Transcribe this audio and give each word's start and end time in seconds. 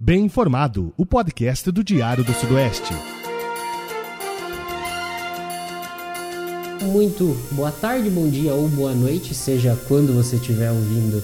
Bem 0.00 0.26
Informado, 0.26 0.94
o 0.96 1.04
podcast 1.04 1.72
do 1.72 1.82
Diário 1.82 2.22
do 2.22 2.32
Sudoeste. 2.32 2.94
Muito 6.82 7.36
boa 7.50 7.72
tarde, 7.72 8.08
bom 8.08 8.30
dia 8.30 8.54
ou 8.54 8.68
boa 8.68 8.94
noite, 8.94 9.34
seja 9.34 9.76
quando 9.88 10.14
você 10.14 10.36
estiver 10.36 10.70
ouvindo 10.70 11.20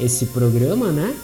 esse 0.00 0.26
programa, 0.26 0.90
né? 0.90 1.16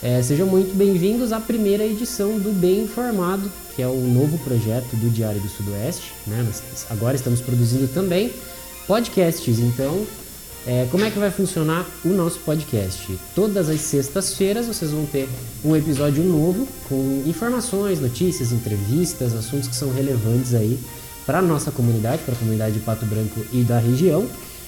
É, 0.00 0.22
sejam 0.22 0.46
muito 0.46 0.76
bem-vindos 0.76 1.32
à 1.32 1.40
primeira 1.40 1.84
edição 1.84 2.38
do 2.38 2.52
Bem 2.52 2.84
Informado, 2.84 3.50
que 3.74 3.82
é 3.82 3.88
o 3.88 4.00
novo 4.00 4.38
projeto 4.44 4.94
do 4.94 5.10
Diário 5.10 5.40
do 5.40 5.48
Sudoeste. 5.48 6.12
Né? 6.24 6.40
Nós 6.46 6.86
agora 6.88 7.16
estamos 7.16 7.40
produzindo 7.40 7.88
também 7.88 8.32
podcasts, 8.86 9.58
então 9.58 10.06
é, 10.66 10.86
como 10.90 11.04
é 11.04 11.10
que 11.10 11.18
vai 11.18 11.30
funcionar 11.30 11.86
o 12.04 12.08
nosso 12.08 12.38
podcast? 12.40 13.18
Todas 13.34 13.68
as 13.68 13.80
sextas-feiras 13.80 14.66
vocês 14.66 14.90
vão 14.90 15.04
ter 15.04 15.28
um 15.64 15.76
episódio 15.76 16.24
novo 16.24 16.66
com 16.88 17.22
informações, 17.26 18.00
notícias, 18.00 18.50
entrevistas, 18.50 19.34
assuntos 19.34 19.68
que 19.68 19.76
são 19.76 19.92
relevantes 19.92 20.54
aí 20.54 20.78
para 21.26 21.38
a 21.38 21.42
nossa 21.42 21.70
comunidade, 21.70 22.22
para 22.22 22.34
a 22.34 22.38
comunidade 22.38 22.74
de 22.74 22.80
Pato 22.80 23.04
Branco 23.04 23.44
e 23.52 23.62
da 23.62 23.78
região. 23.78 24.26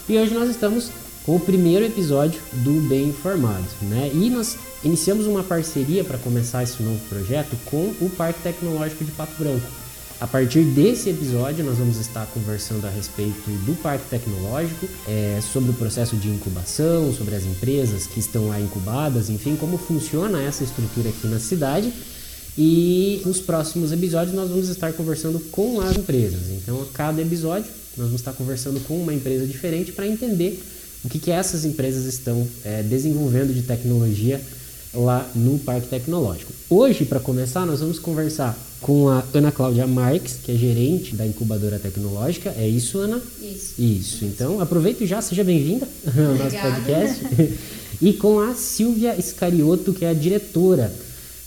E 0.09 0.19
hoje 0.19 0.35
nós 0.35 0.51
estamos 0.51 0.91
com 1.25 1.37
o 1.37 1.41
primeiro 1.41 1.85
episódio 1.85 2.41
do 2.53 2.87
Bem 2.89 3.09
Informado, 3.09 3.65
né? 3.83 4.11
E 4.13 4.31
nós 4.31 4.57
iniciamos 4.85 5.27
uma 5.27 5.43
parceria 5.43 6.05
para 6.05 6.19
começar 6.19 6.63
esse 6.63 6.83
novo 6.83 7.01
projeto 7.09 7.57
com 7.65 7.93
o 8.01 8.11
Parque 8.17 8.41
Tecnológico 8.43 9.05
de 9.05 9.11
Pato 9.13 9.33
Branco. 9.39 9.86
A 10.19 10.27
partir 10.27 10.63
desse 10.65 11.11
episódio, 11.11 11.63
nós 11.63 11.77
vamos 11.77 11.99
estar 11.99 12.25
conversando 12.33 12.87
a 12.87 12.91
respeito 12.91 13.51
do 13.67 13.75
Parque 13.83 14.09
Tecnológico, 14.09 14.89
é, 15.07 15.41
sobre 15.43 15.71
o 15.71 15.75
processo 15.75 16.17
de 16.17 16.29
incubação, 16.29 17.13
sobre 17.13 17.35
as 17.35 17.45
empresas 17.45 18.07
que 18.07 18.19
estão 18.19 18.49
lá 18.49 18.59
incubadas, 18.59 19.29
enfim, 19.29 19.57
como 19.57 19.77
funciona 19.77 20.43
essa 20.43 20.65
estrutura 20.65 21.11
aqui 21.11 21.27
na 21.27 21.39
cidade. 21.39 21.93
E 22.57 23.21
nos 23.27 23.41
próximos 23.41 23.93
episódios 23.93 24.35
nós 24.35 24.49
vamos 24.49 24.71
estar 24.71 24.91
conversando 24.95 25.39
com 25.51 25.83
as 25.83 25.95
empresas. 25.95 26.49
Então, 26.49 26.81
a 26.81 26.87
cada 26.95 27.21
episódio, 27.21 27.71
nós 27.95 28.07
vamos 28.07 28.23
estar 28.23 28.33
conversando 28.33 28.81
com 28.81 28.99
uma 28.99 29.13
empresa 29.13 29.47
diferente 29.47 29.93
para 29.93 30.07
entender 30.07 30.63
o 31.05 31.11
que, 31.11 31.19
que 31.19 31.31
essas 31.31 31.67
empresas 31.67 32.07
estão 32.07 32.49
é, 32.65 32.83
desenvolvendo 32.83 33.53
de 33.53 33.61
tecnologia 33.61 34.41
lá 34.95 35.31
no 35.35 35.59
Parque 35.59 35.89
Tecnológico. 35.89 36.55
Hoje, 36.71 37.05
para 37.05 37.21
começar, 37.21 37.67
nós 37.67 37.81
vamos 37.81 37.99
conversar 37.99 38.59
com 38.87 39.09
a 39.09 39.25
Ana 39.35 39.51
Cláudia 39.51 39.85
Marques, 39.85 40.39
que 40.45 40.53
é 40.53 40.55
gerente 40.55 41.17
da 41.17 41.27
incubadora 41.27 41.77
tecnológica. 41.77 42.55
É 42.57 42.69
isso, 42.69 42.99
Ana? 42.99 43.21
Isso. 43.43 43.75
Isso. 43.83 44.25
Então, 44.25 44.61
aproveita 44.61 45.05
já, 45.05 45.21
seja 45.21 45.43
bem-vinda 45.43 45.89
ao 46.07 46.35
nosso 46.37 46.57
podcast. 46.57 47.25
e 48.01 48.13
com 48.13 48.39
a 48.39 48.55
Silvia 48.55 49.17
Iscarioto, 49.19 49.93
que 49.93 50.05
é 50.05 50.11
a 50.11 50.15
diretora 50.15 50.93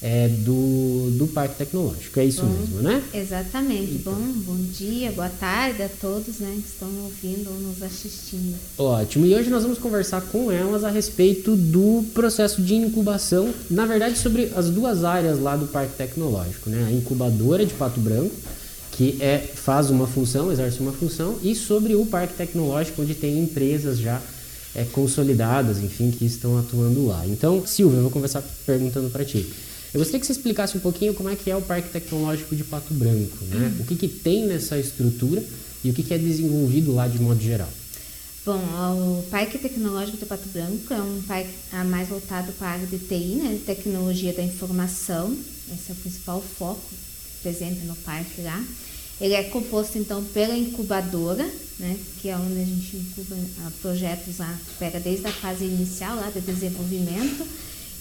é, 0.01 0.29
do, 0.29 1.11
do 1.17 1.27
Parque 1.27 1.55
Tecnológico. 1.55 2.19
É 2.19 2.25
isso 2.25 2.41
Bom, 2.41 2.51
mesmo, 2.51 2.81
né? 2.81 3.03
Exatamente. 3.13 3.93
Bom, 4.03 4.15
bom 4.45 4.55
dia, 4.71 5.11
boa 5.11 5.29
tarde 5.29 5.83
a 5.83 5.89
todos 5.89 6.39
né, 6.39 6.57
que 6.61 6.69
estão 6.69 6.87
ouvindo 7.03 7.49
ou 7.49 7.59
nos 7.59 7.83
assistindo. 7.83 8.55
Ótimo. 8.77 9.25
E 9.25 9.35
hoje 9.35 9.49
nós 9.49 9.63
vamos 9.63 9.77
conversar 9.77 10.21
com 10.21 10.51
elas 10.51 10.83
a 10.83 10.89
respeito 10.89 11.55
do 11.55 12.05
processo 12.13 12.61
de 12.61 12.75
incubação, 12.75 13.53
na 13.69 13.85
verdade, 13.85 14.17
sobre 14.17 14.51
as 14.55 14.69
duas 14.69 15.03
áreas 15.03 15.39
lá 15.39 15.57
do 15.57 15.67
Parque 15.67 15.95
Tecnológico, 15.97 16.69
né? 16.69 16.85
A 16.87 16.91
incubadora 16.91 17.65
de 17.65 17.73
Pato 17.73 17.99
Branco, 17.99 18.35
que 18.93 19.17
é, 19.19 19.37
faz 19.37 19.89
uma 19.89 20.07
função, 20.07 20.51
exerce 20.51 20.79
uma 20.79 20.93
função, 20.93 21.37
e 21.43 21.53
sobre 21.53 21.95
o 21.95 22.05
Parque 22.05 22.35
Tecnológico, 22.35 23.01
onde 23.01 23.15
tem 23.15 23.37
empresas 23.37 23.97
já 23.97 24.21
é, 24.73 24.85
consolidadas, 24.85 25.79
enfim, 25.79 26.09
que 26.09 26.25
estão 26.25 26.57
atuando 26.57 27.05
lá. 27.05 27.25
Então, 27.27 27.65
Silvia, 27.65 27.97
eu 27.97 28.03
vou 28.03 28.11
começar 28.11 28.41
perguntando 28.65 29.09
para 29.09 29.25
ti. 29.25 29.49
Eu 29.93 29.99
gostaria 29.99 30.19
que 30.19 30.25
você 30.25 30.33
explicasse 30.33 30.77
um 30.77 30.79
pouquinho 30.79 31.13
como 31.13 31.29
é 31.29 31.35
que 31.35 31.49
é 31.49 31.55
o 31.55 31.61
Parque 31.61 31.89
Tecnológico 31.89 32.55
de 32.55 32.63
Pato 32.63 32.93
Branco, 32.93 33.43
né? 33.45 33.73
Uhum. 33.75 33.81
O 33.81 33.85
que, 33.85 33.95
que 33.95 34.07
tem 34.07 34.45
nessa 34.45 34.77
estrutura 34.77 35.43
e 35.83 35.89
o 35.89 35.93
que, 35.93 36.03
que 36.03 36.13
é 36.13 36.17
desenvolvido 36.17 36.93
lá 36.93 37.07
de 37.07 37.19
modo 37.19 37.41
geral. 37.41 37.69
Bom, 38.45 38.57
o 38.57 39.23
Parque 39.29 39.57
Tecnológico 39.57 40.17
de 40.17 40.25
Pato 40.25 40.47
Branco 40.49 40.93
é 40.93 41.01
um 41.01 41.21
parque 41.27 41.53
mais 41.87 42.07
voltado 42.07 42.51
para 42.53 42.67
a 42.67 42.71
área 42.71 42.87
de 42.87 42.97
TI, 42.97 43.35
né, 43.35 43.53
de 43.53 43.59
tecnologia 43.59 44.33
da 44.33 44.43
informação. 44.43 45.35
Esse 45.71 45.91
é 45.91 45.93
o 45.93 45.95
principal 45.95 46.41
foco 46.41 46.81
presente 47.41 47.85
no 47.85 47.95
parque 47.97 48.41
lá. 48.41 48.63
Ele 49.19 49.33
é 49.33 49.43
composto 49.43 49.97
então 49.97 50.23
pela 50.23 50.57
incubadora, 50.57 51.47
né, 51.77 51.97
que 52.21 52.29
é 52.29 52.37
onde 52.37 52.59
a 52.59 52.65
gente 52.65 52.95
incuba 52.95 53.35
projetos 53.81 54.37
lá, 54.37 54.57
pega 54.79 54.99
desde 54.99 55.27
a 55.27 55.31
fase 55.31 55.65
inicial 55.65 56.15
lá 56.15 56.29
de 56.29 56.39
desenvolvimento 56.39 57.45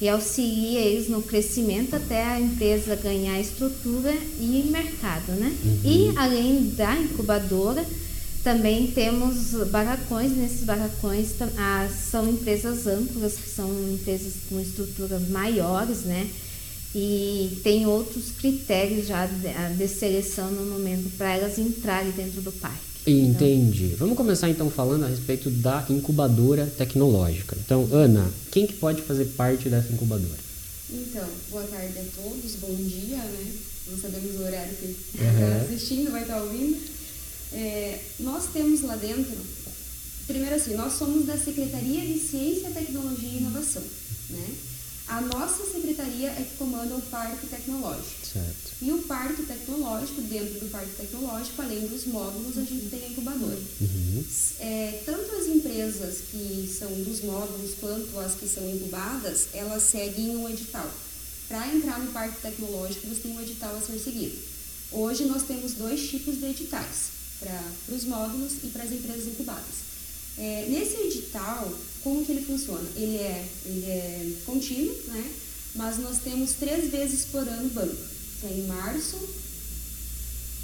e 0.01 0.09
auxilia 0.09 0.81
eles 0.81 1.09
no 1.09 1.23
crescimento 1.23 1.97
até 1.97 2.25
a 2.25 2.41
empresa 2.41 2.95
ganhar 2.95 3.41
estrutura 3.41 4.13
e 4.39 4.69
mercado, 4.71 5.33
né? 5.33 5.53
Uhum. 5.65 5.81
E 5.85 6.13
além 6.17 6.71
da 6.77 6.97
incubadora, 6.97 7.85
também 8.45 8.87
temos 8.89 9.53
barracões, 9.71 10.33
nesses 10.37 10.65
barracões 10.65 11.35
ah, 11.57 11.89
são 12.11 12.29
empresas 12.29 12.87
âncoras, 12.87 13.35
que 13.35 13.51
são 13.51 13.69
empresas 13.93 14.35
com 14.49 14.61
estruturas 14.61 15.29
maiores, 15.29 16.03
né? 16.03 16.29
E 16.95 17.61
tem 17.63 17.87
outros 17.87 18.31
critérios 18.31 19.07
já 19.07 19.27
de, 19.27 19.49
ah, 19.49 19.75
de 19.77 19.89
seleção 19.89 20.51
no 20.51 20.65
momento 20.73 21.11
para 21.19 21.35
elas 21.35 21.59
entrarem 21.59 22.13
dentro 22.13 22.41
do 22.41 22.53
parque. 22.53 22.79
Entendi. 23.11 23.95
Vamos 23.99 24.17
começar 24.17 24.51
então 24.51 24.71
falando 24.71 25.05
a 25.05 25.09
respeito 25.09 25.51
da 25.51 25.87
incubadora 25.89 26.67
tecnológica. 26.67 27.57
Então, 27.65 27.89
Ana, 27.91 28.31
quem 28.51 28.67
que 28.67 28.75
pode 28.75 29.01
fazer 29.03 29.25
parte 29.37 29.69
dessa 29.71 29.93
incubadora? 29.93 30.39
Então, 30.91 31.27
boa 31.51 31.65
tarde 31.65 31.99
a 31.99 32.23
todos, 32.23 32.55
bom 32.57 32.75
dia, 32.75 33.17
né? 33.17 33.53
Não 33.91 33.99
sabemos 33.99 34.37
o 34.37 34.43
horário 34.43 34.75
que 34.75 34.95
está 35.15 35.65
assistindo, 35.65 36.11
vai 36.11 36.23
estar 36.23 36.43
ouvindo. 36.43 36.79
É, 37.53 37.99
nós 38.21 38.45
temos 38.53 38.83
lá 38.83 38.97
dentro, 38.97 39.35
primeiro 40.27 40.55
assim, 40.55 40.75
nós 40.75 40.93
somos 40.93 41.25
da 41.25 41.39
Secretaria 41.39 42.03
de 42.03 42.19
Ciência, 42.19 42.71
Tecnologia 42.71 43.29
e 43.29 43.39
Inovação, 43.39 43.83
né? 44.31 44.49
A 45.09 45.23
nossa 45.23 45.65
secretaria 45.65 46.29
é 46.29 46.47
que 46.49 46.57
comanda 46.59 46.95
o 46.95 47.01
Parque 47.03 47.47
Tecnológico. 47.47 48.27
Certo. 48.27 48.73
E 48.83 48.93
o 48.93 49.03
Parque 49.03 49.43
Tecnológico, 49.43 50.21
dentro 50.21 50.61
do 50.61 50.71
Parque 50.71 50.95
Tecnológico, 50.97 51.63
além 51.63 51.87
dos 51.87 52.05
módulos, 52.07 52.59
a 52.59 52.61
gente 52.61 52.91
tem 52.91 53.05
a 53.05 53.09
incubadora. 53.09 53.59
Uhum. 53.81 54.25
É, 54.61 55.03
tanto 55.07 55.35
as 55.35 55.47
empresas 55.47 56.19
que 56.31 56.77
são 56.79 56.93
dos 57.03 57.23
módulos 57.23 57.71
quanto 57.81 58.19
as 58.19 58.35
que 58.35 58.47
são 58.47 58.69
incubadas, 58.69 59.49
elas 59.55 59.83
seguem 59.85 60.37
um 60.37 60.49
edital. 60.49 60.89
Para 61.49 61.75
entrar 61.75 61.99
no 62.01 62.13
Parque 62.13 62.43
Tecnológico, 62.43 63.09
você 63.09 63.23
tem 63.23 63.37
um 63.37 63.41
edital 63.41 63.75
a 63.77 63.81
ser 63.81 63.99
seguido. 63.99 64.37
Hoje 64.93 65.25
nós 65.25 65.45
temos 65.45 65.73
dois 65.73 66.07
tipos 66.07 66.39
de 66.39 66.47
editais, 66.47 67.11
para 67.41 67.95
os 67.95 68.05
módulos 68.05 68.53
e 68.63 68.67
para 68.67 68.85
as 68.85 68.93
empresas 68.93 69.27
incubadas. 69.27 69.89
É, 70.37 70.67
nesse 70.69 70.97
edital, 70.97 71.73
como 72.03 72.25
que 72.25 72.33
ele 72.33 72.45
funciona? 72.45 72.89
Ele 72.97 73.17
é, 73.17 73.49
ele 73.67 73.87
é 73.87 74.33
contínuo, 74.45 74.95
né? 75.09 75.31
mas 75.75 75.99
nós 75.99 76.19
temos 76.19 76.53
três 76.53 76.91
vezes 76.91 77.27
por 77.27 77.47
ano 77.47 77.69
banco, 77.71 77.97
que 78.41 78.47
é 78.47 78.51
em 78.51 78.67
março, 78.67 79.17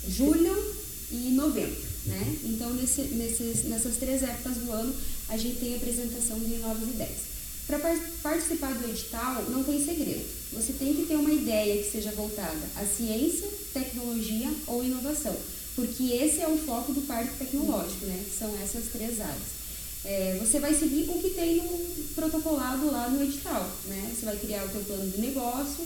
julho 0.08 0.74
e 1.10 1.30
novembro. 1.30 1.82
Né? 2.06 2.36
Então, 2.44 2.72
nesse, 2.74 3.02
nesses, 3.02 3.64
nessas 3.64 3.96
três 3.96 4.22
épocas 4.22 4.56
do 4.58 4.70
ano, 4.70 4.94
a 5.28 5.36
gente 5.36 5.58
tem 5.58 5.74
apresentação 5.74 6.38
de 6.38 6.56
novas 6.58 6.88
ideias. 6.88 7.34
Para 7.66 7.78
participar 8.22 8.74
do 8.74 8.88
edital, 8.90 9.42
não 9.48 9.64
tem 9.64 9.82
segredo. 9.82 10.24
Você 10.52 10.74
tem 10.74 10.94
que 10.94 11.06
ter 11.06 11.16
uma 11.16 11.32
ideia 11.32 11.82
que 11.82 11.90
seja 11.90 12.12
voltada 12.12 12.60
à 12.76 12.84
ciência, 12.84 13.48
tecnologia 13.72 14.52
ou 14.66 14.84
inovação, 14.84 15.34
porque 15.74 16.04
esse 16.12 16.40
é 16.40 16.48
o 16.48 16.58
foco 16.58 16.92
do 16.92 17.02
parque 17.02 17.38
tecnológico, 17.38 18.04
né? 18.04 18.22
são 18.38 18.54
essas 18.62 18.84
três 18.92 19.20
áreas 19.20 19.63
é, 20.04 20.37
você 20.38 20.59
vai 20.60 20.75
seguir 20.75 21.09
o 21.09 21.19
que 21.19 21.31
tem 21.31 21.56
no 21.56 22.04
protocolado 22.15 22.91
lá 22.91 23.09
no 23.09 23.22
edital, 23.22 23.69
né? 23.87 24.12
Você 24.15 24.26
vai 24.26 24.37
criar 24.37 24.65
o 24.65 24.69
teu 24.69 24.82
plano 24.82 25.10
de 25.10 25.20
negócio, 25.20 25.84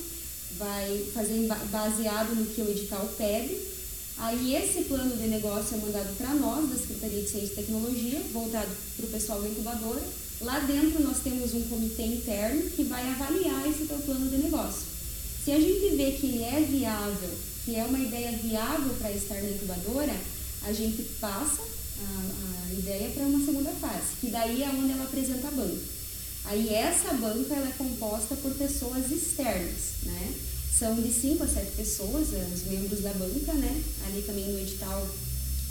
vai 0.58 1.06
fazer 1.14 1.46
baseado 1.70 2.34
no 2.34 2.46
que 2.46 2.60
o 2.60 2.70
edital 2.70 3.08
pede. 3.16 3.56
Aí 4.18 4.56
esse 4.56 4.82
plano 4.84 5.16
de 5.16 5.28
negócio 5.28 5.76
é 5.76 5.80
mandado 5.80 6.16
para 6.16 6.34
nós, 6.34 6.68
da 6.68 6.76
Secretaria 6.76 7.22
de 7.22 7.30
Ciência 7.30 7.52
e 7.52 7.56
Tecnologia, 7.56 8.20
voltado 8.32 8.70
para 8.96 9.06
o 9.06 9.10
pessoal 9.10 9.40
da 9.40 9.48
incubadora. 9.48 10.02
Lá 10.40 10.58
dentro 10.60 11.02
nós 11.02 11.20
temos 11.20 11.54
um 11.54 11.62
comitê 11.62 12.02
interno 12.02 12.70
que 12.70 12.82
vai 12.84 13.08
avaliar 13.08 13.68
esse 13.68 13.84
teu 13.84 13.98
plano 13.98 14.28
de 14.28 14.38
negócio. 14.38 14.82
Se 15.44 15.52
a 15.52 15.60
gente 15.60 15.96
vê 15.96 16.10
que 16.12 16.26
ele 16.26 16.42
é 16.42 16.60
viável, 16.68 17.30
que 17.64 17.76
é 17.76 17.84
uma 17.84 17.98
ideia 17.98 18.32
viável 18.32 18.94
para 18.98 19.12
estar 19.12 19.40
na 19.40 19.50
incubadora, 19.50 20.16
a 20.64 20.72
gente 20.72 21.02
passa 21.20 21.62
a, 21.62 22.47
a 22.47 22.47
ideia 22.78 23.10
para 23.10 23.24
uma 23.24 23.44
segunda 23.44 23.70
fase, 23.72 24.16
que 24.20 24.28
daí 24.28 24.62
é 24.62 24.68
onde 24.68 24.92
ela 24.92 25.04
apresenta 25.04 25.48
a 25.48 25.50
banca. 25.50 25.98
Aí 26.46 26.72
essa 26.72 27.12
banca 27.14 27.54
ela 27.54 27.68
é 27.68 27.72
composta 27.76 28.34
por 28.36 28.52
pessoas 28.54 29.10
externas, 29.10 30.04
né? 30.04 30.34
São 30.78 30.94
de 30.94 31.12
5 31.12 31.42
a 31.42 31.48
7 31.48 31.72
pessoas, 31.72 32.32
é, 32.32 32.48
os 32.54 32.64
membros 32.64 33.00
da 33.00 33.12
banca, 33.12 33.52
né? 33.54 33.82
Ali 34.06 34.22
também 34.22 34.46
no 34.46 34.58
edital 34.60 35.06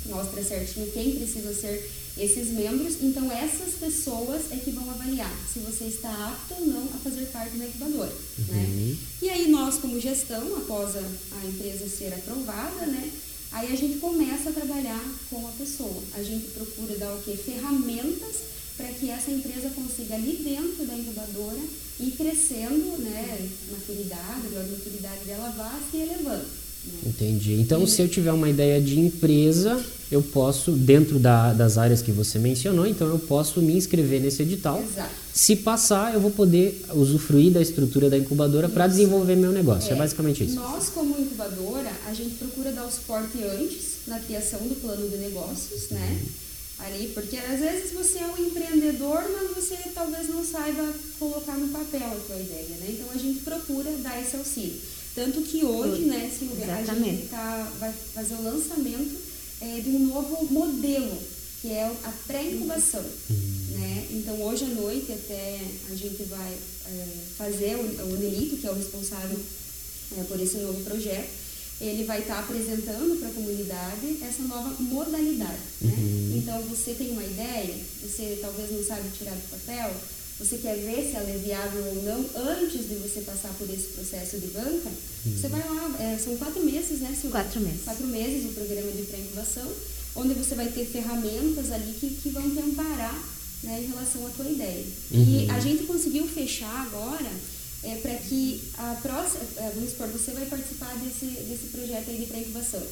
mostra 0.06 0.44
certinho 0.44 0.92
quem 0.92 1.16
precisa 1.16 1.54
ser 1.54 1.90
esses 2.18 2.50
membros. 2.50 2.98
Então, 3.02 3.32
essas 3.32 3.76
pessoas 3.76 4.52
é 4.52 4.58
que 4.58 4.72
vão 4.72 4.90
avaliar 4.90 5.32
se 5.52 5.60
você 5.60 5.86
está 5.86 6.10
apto 6.10 6.56
ou 6.56 6.68
não 6.68 6.84
a 6.86 6.98
fazer 6.98 7.26
parte 7.28 7.58
da 7.58 7.66
incubadora. 7.66 8.12
Né? 8.12 8.46
Uhum. 8.50 8.56
Né? 8.56 8.98
E 9.22 9.30
aí, 9.30 9.48
nós, 9.50 9.78
como 9.78 10.00
gestão, 10.00 10.58
após 10.58 10.96
a, 10.96 11.00
a 11.00 11.46
empresa 11.46 11.88
ser 11.88 12.14
aprovada, 12.14 12.86
né? 12.86 13.12
Aí 13.52 13.72
a 13.72 13.76
gente 13.76 14.00
começa 14.00 14.50
a 14.50 14.54
trabalhar 14.54 15.04
com 15.30 15.48
a 15.48 15.52
pessoa. 15.52 16.04
A 16.14 16.24
gente 16.24 16.48
procura 16.48 16.98
dar 16.98 17.14
o 17.14 17.22
quê? 17.22 17.36
Ferramentas 17.36 18.36
para 18.76 18.88
que 18.90 19.10
essa 19.10 19.32
empresa 19.32 19.72
consiga 19.72 20.16
ali 20.16 20.38
dentro 20.44 20.86
da 20.86 20.96
incubadora 20.96 21.60
ir 22.00 22.12
crescendo, 22.12 22.98
né, 23.00 23.50
maturidade, 23.72 24.56
a 24.56 24.64
maturidade 24.64 25.26
dela 25.26 25.50
vá 25.58 25.80
se 25.90 25.98
elevando. 25.98 26.67
Entendi. 27.06 27.54
Então, 27.54 27.86
se 27.88 28.02
eu 28.02 28.08
tiver 28.08 28.32
uma 28.32 28.50
ideia 28.50 28.82
de 28.82 29.00
empresa, 29.00 29.84
eu 30.12 30.22
posso, 30.22 30.72
dentro 30.72 31.20
da, 31.20 31.54
das 31.54 31.78
áreas 31.78 32.02
que 32.02 32.12
você 32.12 32.40
mencionou, 32.40 32.86
então 32.86 33.08
eu 33.08 33.20
posso 33.20 33.62
me 33.62 33.74
inscrever 33.74 34.22
nesse 34.22 34.42
edital. 34.42 34.82
Exato. 34.82 35.12
Se 35.34 35.56
passar, 35.56 36.14
eu 36.14 36.22
vou 36.22 36.32
poder 36.32 36.84
usufruir 36.94 37.52
da 37.52 37.62
estrutura 37.62 38.10
da 38.10 38.18
incubadora 38.18 38.70
para 38.70 38.88
desenvolver 38.88 39.36
meu 39.36 39.52
negócio. 39.52 39.92
É, 39.92 39.94
é, 39.94 39.98
basicamente 39.98 40.44
isso. 40.46 40.56
Nós, 40.56 40.90
como 40.90 41.20
incubadora, 41.20 41.92
a 42.08 42.14
gente 42.14 42.36
procura 42.36 42.72
dar 42.72 42.86
o 42.86 42.92
suporte 42.92 43.44
antes 43.44 44.08
na 44.08 44.20
criação 44.20 44.60
do 44.62 44.76
plano 44.76 45.08
de 45.10 45.18
negócios, 45.18 45.90
né? 45.90 46.20
Ali, 46.80 47.08
porque 47.14 47.36
às 47.38 47.60
vezes 47.60 47.92
você 47.92 48.20
é 48.20 48.28
um 48.28 48.38
empreendedor, 48.46 49.24
mas 49.34 49.56
você 49.56 49.76
talvez 49.96 50.30
não 50.30 50.46
saiba 50.46 50.94
colocar 51.18 51.58
no 51.58 51.70
papel 51.70 52.06
a 52.06 52.28
sua 52.28 52.40
ideia, 52.40 52.78
né? 52.80 52.88
Então 52.90 53.08
a 53.14 53.18
gente 53.18 53.40
procura 53.40 53.92
dar 54.04 54.22
esse 54.22 54.36
auxílio. 54.36 54.80
Tanto 55.18 55.42
que 55.42 55.66
hoje, 55.66 56.04
né, 56.04 56.30
Silvia, 56.30 56.64
Exatamente. 56.64 56.92
a 56.92 57.12
gente 57.12 57.28
tá, 57.28 57.74
vai 57.80 57.92
fazer 58.14 58.36
o 58.36 58.44
lançamento 58.44 59.18
é, 59.60 59.80
de 59.80 59.90
um 59.90 60.06
novo 60.06 60.46
modelo, 60.54 61.18
que 61.60 61.72
é 61.72 61.92
a 62.04 62.14
pré-incubação. 62.28 63.04
Uhum. 63.28 63.80
Né? 63.80 64.08
Então, 64.12 64.40
hoje 64.44 64.66
à 64.66 64.68
noite, 64.68 65.12
até 65.12 65.60
a 65.90 65.96
gente 65.96 66.22
vai 66.26 66.54
é, 66.86 67.06
fazer 67.36 67.78
o, 67.78 68.14
o 68.14 68.18
Nelito, 68.18 68.58
que 68.58 68.68
é 68.68 68.70
o 68.70 68.76
responsável 68.76 69.40
é, 70.20 70.24
por 70.26 70.40
esse 70.40 70.58
novo 70.58 70.84
projeto, 70.84 71.30
ele 71.82 72.04
vai 72.04 72.20
estar 72.20 72.36
tá 72.36 72.40
apresentando 72.42 73.20
para 73.20 73.30
a 73.30 73.34
comunidade 73.34 74.20
essa 74.22 74.44
nova 74.44 74.70
modalidade. 74.80 75.62
Né? 75.82 75.96
Uhum. 75.98 76.38
Então, 76.38 76.62
você 76.62 76.94
tem 76.94 77.10
uma 77.10 77.24
ideia, 77.24 77.74
você 78.04 78.38
talvez 78.40 78.70
não 78.70 78.84
sabe 78.84 79.10
tirar 79.18 79.34
do 79.34 79.50
papel, 79.50 79.96
você 80.40 80.58
quer 80.58 80.76
ver 80.76 81.10
se 81.10 81.16
ela 81.16 81.30
é 81.30 81.38
viável 81.38 81.84
ou 81.84 82.04
não 82.04 82.26
antes 82.36 82.88
de 82.88 82.96
você 82.96 83.22
passar 83.22 83.52
por 83.58 83.68
esse 83.70 83.88
processo 83.94 84.38
de 84.38 84.48
banca, 84.48 84.90
uhum. 85.26 85.36
você 85.36 85.48
vai 85.48 85.60
lá, 85.60 85.96
é, 86.00 86.18
são 86.18 86.38
quatro 86.38 86.64
meses, 86.64 87.00
né, 87.00 87.10
Silvia? 87.10 87.42
Quatro 87.42 87.60
meses. 87.60 87.84
Quatro 87.84 88.06
meses 88.06 88.46
o 88.46 88.54
programa 88.54 88.92
de 88.92 89.04
pré-incubação, 89.04 89.72
onde 90.16 90.34
você 90.36 90.54
vai 90.54 90.68
ter 90.68 90.86
ferramentas 90.86 91.72
ali 91.72 91.92
que, 92.00 92.10
que 92.12 92.30
vão 92.30 92.48
te 92.50 92.60
amparar 92.60 93.20
né, 93.64 93.82
em 93.82 93.88
relação 93.88 94.28
à 94.28 94.30
tua 94.30 94.48
ideia. 94.48 94.86
Uhum. 95.12 95.24
E 95.24 95.50
a 95.50 95.60
gente 95.60 95.84
conseguiu 95.84 96.28
fechar 96.28 96.86
agora 96.86 97.32
é, 97.84 97.96
para 97.96 98.14
que 98.16 98.62
a 98.78 98.96
próxima, 99.02 99.42
é, 99.58 99.72
vamos 99.74 99.90
supor, 99.92 100.08
você 100.10 100.32
vai 100.32 100.46
participar 100.46 100.96
desse, 100.98 101.26
desse 101.26 101.68
projeto 101.72 102.10
aí 102.10 102.18
de 102.18 102.26
pré-incubação. 102.26 102.84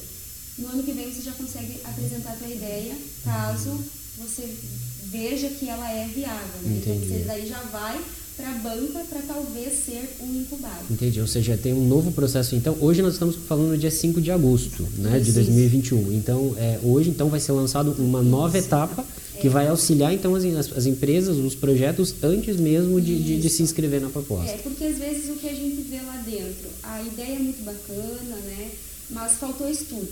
No 0.58 0.68
ano 0.68 0.82
que 0.82 0.92
vem 0.92 1.12
você 1.12 1.22
já 1.22 1.32
consegue 1.32 1.80
apresentar 1.84 2.32
a 2.32 2.36
tua 2.36 2.48
ideia, 2.48 2.96
caso 3.22 3.78
você 4.18 4.48
veja 5.16 5.48
que 5.48 5.68
ela 5.68 5.90
é 5.90 6.06
viável. 6.06 6.60
Né? 6.62 6.80
Então 6.80 6.94
você 6.98 7.24
daí 7.26 7.46
já 7.46 7.60
vai 7.72 7.98
para 8.36 8.50
a 8.50 8.54
banca 8.58 9.02
para 9.08 9.22
talvez 9.22 9.72
ser 9.72 10.16
um 10.20 10.40
incubado. 10.40 10.84
Entendi. 10.90 11.20
Ou 11.20 11.26
seja, 11.26 11.56
tem 11.56 11.72
um 11.72 11.88
novo 11.88 12.12
processo. 12.12 12.54
Então, 12.54 12.76
hoje 12.80 13.00
nós 13.00 13.14
estamos 13.14 13.34
falando 13.34 13.70
no 13.70 13.78
dia 13.78 13.90
5 13.90 14.20
de 14.20 14.30
agosto 14.30 14.86
né, 14.98 15.18
de 15.18 15.32
2021. 15.32 16.12
Então, 16.12 16.54
é, 16.58 16.78
hoje 16.82 17.08
então 17.08 17.30
vai 17.30 17.40
ser 17.40 17.52
lançado 17.52 17.94
uma 17.98 18.22
nova 18.22 18.58
etapa 18.58 19.04
que 19.40 19.46
é. 19.46 19.50
vai 19.50 19.68
auxiliar 19.68 20.12
então 20.12 20.34
as, 20.34 20.44
as, 20.44 20.86
empresas, 20.86 21.36
os 21.38 21.54
projetos, 21.54 22.14
antes 22.22 22.56
mesmo 22.56 23.00
de, 23.00 23.22
de, 23.22 23.40
de, 23.40 23.48
se 23.48 23.62
inscrever 23.62 24.00
na 24.00 24.08
proposta. 24.08 24.50
É, 24.50 24.58
porque 24.58 24.84
às 24.84 24.98
vezes 24.98 25.30
o 25.30 25.34
que 25.34 25.48
a 25.48 25.54
gente 25.54 25.82
vê 25.82 26.00
lá 26.00 26.16
dentro, 26.24 26.68
a 26.82 27.02
ideia 27.02 27.36
é 27.36 27.38
muito 27.38 27.62
bacana, 27.64 28.36
né? 28.46 28.70
Mas 29.10 29.32
faltou 29.32 29.68
estudo 29.68 30.08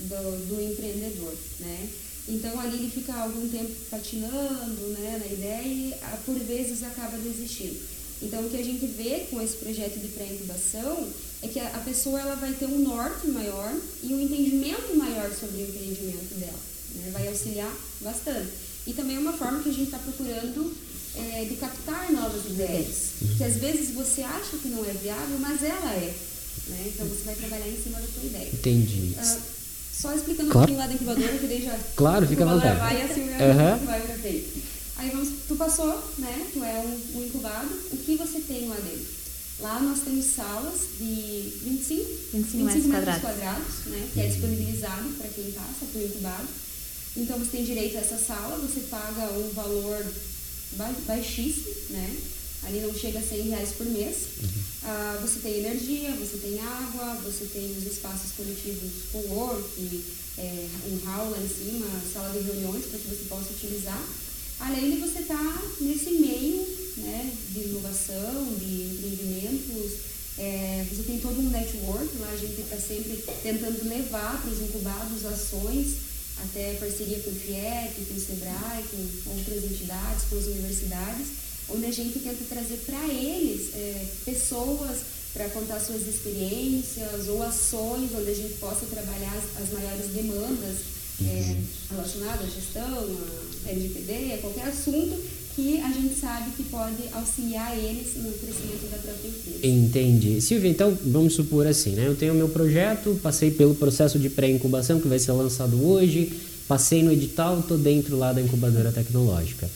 do, 0.00 0.46
do 0.48 0.62
empreendedor, 0.62 1.34
né? 1.60 1.88
Então 2.28 2.58
ali 2.60 2.76
ele 2.76 2.90
fica 2.90 3.12
algum 3.14 3.48
tempo 3.48 3.72
patinando 3.90 4.80
né, 4.98 5.20
na 5.20 5.26
ideia 5.26 5.62
e 5.62 5.94
ah, 6.02 6.18
por 6.24 6.38
vezes 6.38 6.82
acaba 6.82 7.18
desistindo. 7.18 7.80
Então 8.22 8.40
o 8.44 8.48
que 8.48 8.56
a 8.56 8.64
gente 8.64 8.86
vê 8.86 9.26
com 9.30 9.40
esse 9.42 9.56
projeto 9.56 9.98
de 9.98 10.08
pré-incubação 10.08 11.08
é 11.42 11.48
que 11.48 11.58
a, 11.58 11.82
pessoa 11.84 12.20
ela 12.20 12.36
vai 12.36 12.52
ter 12.52 12.66
um 12.66 12.78
norte 12.78 13.26
maior 13.26 13.74
e 14.02 14.14
um 14.14 14.20
entendimento 14.20 14.94
maior 14.96 15.32
sobre 15.32 15.62
o 15.62 15.68
empreendimento 15.68 16.34
dela. 16.38 16.60
Né? 16.94 17.10
Vai 17.12 17.26
auxiliar 17.26 17.74
bastante. 18.00 18.50
E 18.86 18.92
também 18.92 19.16
é 19.16 19.18
uma 19.18 19.32
forma 19.32 19.60
que 19.60 19.68
a 19.68 19.72
gente 19.72 19.86
está 19.86 19.98
procurando 19.98 20.72
é, 21.16 21.44
de 21.44 21.56
captar 21.56 22.12
novas 22.12 22.44
ideias. 22.46 23.10
Que 23.36 23.42
às 23.42 23.56
vezes 23.56 23.90
você 23.90 24.22
acha 24.22 24.56
que 24.56 24.68
não 24.68 24.84
é 24.84 24.92
viável, 24.92 25.38
mas 25.40 25.62
ela 25.62 25.92
é. 25.94 26.14
Né? 26.68 26.92
Então 26.94 27.06
você 27.06 27.24
vai 27.24 27.34
trabalhar 27.34 27.68
em 27.68 27.82
cima 27.82 28.00
da 28.00 28.06
sua 28.06 28.24
ideia. 28.24 28.50
Entendi. 28.52 29.14
Uh, 29.18 29.61
só 29.92 30.14
explicando 30.14 30.50
claro. 30.50 30.72
um 30.72 30.74
pouquinho 30.74 30.78
lá 30.78 30.86
da 30.86 30.94
incubadora, 30.94 31.38
que 31.38 31.46
daí 31.46 31.62
já. 31.62 31.78
Claro, 31.94 32.26
fica 32.26 32.44
à 32.44 32.54
vontade. 32.54 32.80
Vai 32.80 33.02
assim, 33.02 33.20
uhum. 33.20 33.86
vai 33.86 34.00
pra 34.00 34.14
frente. 34.16 34.62
Aí 34.96 35.10
vamos, 35.10 35.28
tu 35.48 35.56
passou, 35.56 36.12
né? 36.18 36.46
Tu 36.52 36.64
é 36.64 36.78
um, 36.78 37.18
um, 37.18 37.24
incubado. 37.24 37.68
O 37.92 37.96
que 37.96 38.16
você 38.16 38.40
tem 38.40 38.68
lá 38.68 38.76
dentro? 38.76 39.22
Lá 39.60 39.80
nós 39.80 40.00
temos 40.00 40.24
salas 40.26 40.80
de 40.98 41.52
25, 41.62 42.02
25, 42.32 42.64
25 42.64 42.64
metros 42.64 42.86
quadrados, 42.86 43.20
quadrados 43.22 43.74
né? 43.86 44.08
Que 44.12 44.20
é 44.20 44.26
disponibilizado 44.26 45.08
para 45.18 45.28
quem 45.28 45.52
passa 45.52 45.86
por 45.92 46.02
incubado. 46.02 46.48
Então 47.16 47.38
você 47.38 47.50
tem 47.50 47.64
direito 47.64 47.96
a 47.96 48.00
essa 48.00 48.16
sala, 48.16 48.56
você 48.56 48.80
paga 48.90 49.30
um 49.32 49.50
valor 49.52 50.04
baixíssimo, 51.06 51.74
né? 51.90 52.16
Ali 52.64 52.80
não 52.80 52.94
chega 52.94 53.18
a 53.18 53.22
100 53.22 53.42
reais 53.48 53.70
por 53.76 53.86
mês. 53.86 54.16
Uhum. 54.42 54.62
Ah, 54.84 55.18
você 55.20 55.40
tem 55.40 55.58
energia, 55.58 56.10
você 56.12 56.36
tem 56.38 56.60
água, 56.60 57.14
você 57.22 57.44
tem 57.46 57.76
os 57.76 57.86
espaços 57.86 58.32
coletivos 58.36 58.90
com 59.12 59.18
work, 59.34 60.04
é, 60.38 60.66
um 60.90 61.06
hall 61.06 61.30
lá 61.30 61.38
em 61.38 61.48
cima, 61.48 61.86
sala 62.12 62.30
de 62.30 62.44
reuniões 62.44 62.84
para 62.86 62.98
que 62.98 63.08
você 63.08 63.24
possa 63.28 63.50
utilizar. 63.52 64.02
Além 64.60 64.92
de 64.92 65.00
você 65.00 65.20
estar 65.20 65.36
tá 65.36 65.62
nesse 65.80 66.10
meio 66.12 66.66
né, 66.98 67.32
de 67.50 67.60
inovação, 67.60 68.54
de 68.58 68.94
empreendimentos, 68.94 69.92
é, 70.38 70.86
você 70.90 71.02
tem 71.02 71.18
todo 71.18 71.38
um 71.40 71.50
network, 71.50 72.16
lá 72.18 72.30
a 72.30 72.36
gente 72.36 72.60
está 72.60 72.76
sempre 72.76 73.22
tentando 73.42 73.88
levar 73.88 74.40
para 74.40 74.50
os 74.50 74.60
incubados 74.60 75.26
ações, 75.26 75.96
até 76.44 76.74
parceria 76.74 77.20
com 77.20 77.30
o 77.30 77.34
FIEP, 77.34 78.04
com 78.06 78.14
o 78.14 78.20
SEBRAE, 78.20 78.84
com 78.90 79.30
outras 79.30 79.64
entidades, 79.64 80.24
com 80.30 80.38
as 80.38 80.46
universidades, 80.46 81.26
onde 81.68 81.86
a 81.86 81.92
gente 81.92 82.18
tenta 82.18 82.44
trazer 82.48 82.78
para 82.86 83.06
eles 83.08 83.74
é, 83.74 84.06
pessoas 84.24 84.98
para 85.32 85.48
contar 85.48 85.80
suas 85.80 86.06
experiências 86.06 87.28
ou 87.28 87.42
ações 87.42 88.10
onde 88.14 88.30
a 88.30 88.34
gente 88.34 88.54
possa 88.54 88.84
trabalhar 88.86 89.32
as, 89.32 89.62
as 89.62 89.72
maiores 89.72 90.06
demandas 90.08 90.76
é, 91.20 91.24
uhum. 91.24 91.62
relacionadas 91.90 92.46
à 92.46 92.50
gestão, 92.50 93.16
a 93.66 93.70
LGPD, 93.70 94.34
a 94.34 94.38
qualquer 94.38 94.66
assunto 94.66 95.16
que 95.54 95.80
a 95.80 95.92
gente 95.92 96.18
sabe 96.18 96.50
que 96.56 96.62
pode 96.64 97.02
auxiliar 97.12 97.76
eles 97.76 98.16
no 98.16 98.32
crescimento 98.32 98.90
da 98.90 98.96
própria 98.96 99.28
empresa. 99.28 99.66
Entendi. 99.66 100.40
Silvia, 100.40 100.70
então 100.70 100.96
vamos 101.04 101.34
supor 101.34 101.66
assim, 101.66 101.90
né? 101.90 102.06
Eu 102.06 102.16
tenho 102.16 102.32
o 102.32 102.36
meu 102.36 102.48
projeto, 102.48 103.18
passei 103.22 103.50
pelo 103.50 103.74
processo 103.74 104.18
de 104.18 104.30
pré-incubação 104.30 104.98
que 104.98 105.08
vai 105.08 105.18
ser 105.18 105.32
lançado 105.32 105.86
hoje, 105.86 106.32
passei 106.66 107.02
no 107.02 107.12
edital, 107.12 107.60
estou 107.60 107.76
dentro 107.76 108.16
lá 108.16 108.32
da 108.32 108.40
incubadora 108.40 108.90
tecnológica. 108.90 109.68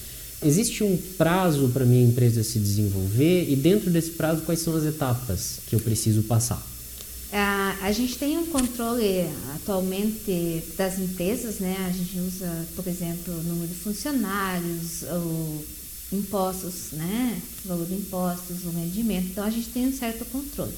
Existe 0.46 0.84
um 0.84 0.96
prazo 0.96 1.68
para 1.70 1.84
minha 1.84 2.06
empresa 2.06 2.44
se 2.44 2.60
desenvolver 2.60 3.50
e 3.50 3.56
dentro 3.56 3.90
desse 3.90 4.12
prazo 4.12 4.42
quais 4.42 4.60
são 4.60 4.76
as 4.76 4.84
etapas 4.84 5.58
que 5.66 5.74
eu 5.74 5.80
preciso 5.80 6.22
passar? 6.22 6.64
A, 7.32 7.76
a 7.82 7.90
gente 7.90 8.16
tem 8.16 8.38
um 8.38 8.46
controle 8.46 9.26
atualmente 9.56 10.62
das 10.78 11.00
empresas, 11.00 11.58
né? 11.58 11.76
A 11.88 11.92
gente 11.92 12.18
usa, 12.20 12.66
por 12.76 12.86
exemplo, 12.86 13.34
o 13.34 13.42
número 13.42 13.66
de 13.66 13.74
funcionários, 13.74 15.02
o 15.02 15.64
impostos, 16.12 16.92
né? 16.92 17.42
O 17.64 17.68
valor 17.68 17.86
de 17.86 17.94
impostos, 17.94 18.64
o 18.64 18.70
rendimento. 18.70 19.26
Então 19.26 19.44
a 19.44 19.50
gente 19.50 19.68
tem 19.70 19.88
um 19.88 19.92
certo 19.92 20.24
controle. 20.26 20.72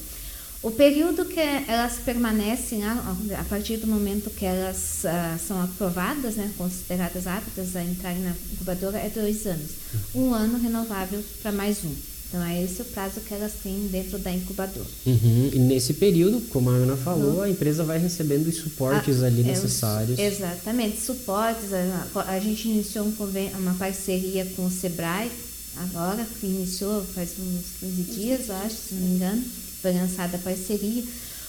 O 0.69 0.71
período 0.71 1.25
que 1.25 1.41
elas 1.41 1.95
permanecem, 2.05 2.85
a, 2.85 3.45
partir 3.49 3.79
do 3.79 3.87
momento 3.87 4.29
que 4.29 4.45
elas 4.45 5.03
uh, 5.03 5.39
são 5.39 5.63
aprovadas, 5.63 6.35
né, 6.35 6.51
consideradas 6.59 7.27
aptas 7.27 7.75
a 7.75 7.83
entrarem 7.83 8.21
na 8.21 8.35
incubadora, 8.53 8.99
é 8.99 9.09
dois 9.09 9.47
anos. 9.47 9.71
Um 10.15 10.35
ano 10.35 10.59
renovável 10.59 11.25
para 11.41 11.53
mais 11.53 11.79
um. 11.87 11.95
Então, 12.29 12.45
é 12.45 12.63
esse 12.63 12.83
o 12.83 12.85
prazo 12.85 13.21
que 13.21 13.33
elas 13.33 13.55
têm 13.63 13.89
dentro 13.91 14.19
da 14.19 14.31
incubadora. 14.31 14.87
Uhum. 15.07 15.51
E 15.55 15.59
nesse 15.59 15.95
período, 15.95 16.43
como 16.51 16.69
a 16.69 16.75
Ana 16.75 16.99
falou, 16.99 17.37
uhum. 17.37 17.43
a 17.45 17.49
empresa 17.49 17.83
vai 17.83 17.99
recebendo 17.99 18.49
os 18.49 18.57
suportes 18.57 19.23
ah, 19.23 19.27
ali 19.27 19.41
é 19.41 19.45
necessários. 19.45 20.19
exatamente, 20.19 21.01
suportes. 21.01 21.73
A, 21.73 22.25
a 22.27 22.39
gente 22.39 22.69
iniciou 22.69 23.07
um 23.07 23.59
uma 23.59 23.73
parceria 23.73 24.45
com 24.55 24.67
o 24.67 24.71
SEBRAE, 24.71 25.31
agora, 25.79 26.27
que 26.39 26.47
iniciou 26.47 27.03
faz 27.15 27.31
uns 27.39 27.65
15 27.81 28.03
dias, 28.03 28.51
acho, 28.51 28.77
se 28.77 28.95
não 28.95 29.09
me 29.09 29.15
engano 29.15 29.45
foi 29.81 29.93
lançada 29.93 30.37
a 30.37 30.41
parceria, 30.41 31.03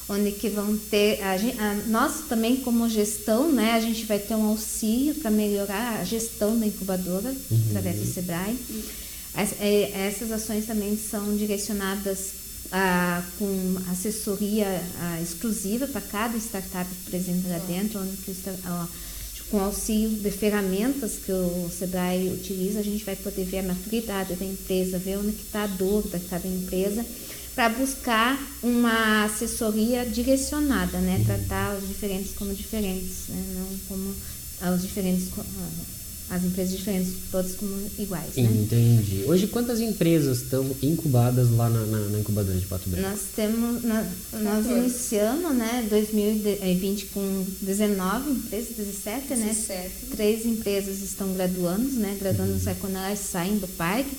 onde 0.07 0.31
que 0.31 0.49
vão 0.49 0.75
ter 0.75 1.21
a, 1.21 1.33
a, 1.33 1.73
nós 1.87 2.27
também 2.27 2.57
como 2.57 2.89
gestão, 2.89 3.51
né, 3.51 3.73
a 3.73 3.79
gente 3.79 4.05
vai 4.05 4.17
ter 4.17 4.33
um 4.33 4.45
auxílio 4.45 5.15
para 5.15 5.29
melhorar 5.29 5.99
a 5.99 6.03
gestão 6.03 6.57
da 6.57 6.65
incubadora 6.65 7.29
uhum. 7.29 7.63
através 7.69 7.99
do 7.99 8.05
Sebrae. 8.05 8.57
As, 9.35 9.53
é, 9.59 9.91
essas 10.07 10.31
ações 10.31 10.65
também 10.65 10.97
são 10.97 11.37
direcionadas 11.37 12.31
a, 12.71 13.23
com 13.37 13.75
assessoria 13.91 14.81
exclusiva 15.21 15.87
para 15.87 16.01
cada 16.01 16.37
startup 16.37 16.89
presente 17.05 17.47
lá 17.47 17.59
dentro, 17.59 17.99
onde 17.99 18.17
que 18.17 18.31
o, 18.31 18.87
com 19.51 19.59
auxílio 19.59 20.09
de 20.09 20.31
ferramentas 20.31 21.13
que 21.25 21.31
o 21.31 21.69
Sebrae 21.71 22.29
utiliza, 22.29 22.79
a 22.79 22.83
gente 22.83 23.03
vai 23.03 23.15
poder 23.15 23.45
ver 23.45 23.59
a 23.59 23.63
maturidade 23.63 24.35
da 24.35 24.45
empresa, 24.45 24.97
ver 24.99 25.17
onde 25.17 25.29
está 25.29 25.63
a 25.63 25.67
dor 25.67 26.07
da 26.07 26.19
cada 26.19 26.47
empresa 26.47 27.05
para 27.55 27.69
buscar 27.69 28.39
uma 28.61 29.25
assessoria 29.25 30.05
direcionada, 30.05 30.99
né? 30.99 31.17
Uhum. 31.17 31.25
Tratar 31.25 31.75
os 31.75 31.87
diferentes 31.87 32.33
como 32.33 32.53
diferentes, 32.53 33.27
né? 33.29 33.43
não 33.55 33.77
como 33.87 34.13
os 34.73 34.81
diferentes 34.81 35.29
as 36.29 36.43
empresas 36.43 36.77
diferentes, 36.77 37.13
todas 37.31 37.55
como 37.55 37.71
iguais, 37.97 38.35
né? 38.35 38.43
Entendi. 38.43 39.23
Hoje, 39.25 39.47
quantas 39.47 39.79
empresas 39.79 40.43
estão 40.43 40.63
incubadas 40.81 41.49
lá 41.49 41.69
na, 41.69 41.79
na, 41.85 41.99
na 42.09 42.19
incubadora 42.19 42.57
de 42.57 42.65
Pato 42.67 42.87
Branco? 42.87 43.09
Nós 43.09 43.21
temos, 43.35 43.83
na, 43.83 44.07
nós 44.33 44.65
iniciamos, 44.67 45.55
né, 45.55 45.87
2020 45.89 47.05
com 47.07 47.45
19 47.61 48.31
empresas, 48.31 48.75
17, 48.77 49.27
17. 49.29 49.69
né? 49.69 49.91
Três 50.11 50.45
empresas 50.45 51.01
estão 51.01 51.33
graduando, 51.33 51.89
né? 51.93 52.15
Graduando 52.19 52.53
uhum. 52.53 52.75
quando 52.79 52.95
elas 52.95 53.19
saem 53.19 53.57
do 53.57 53.67
parque 53.67 54.15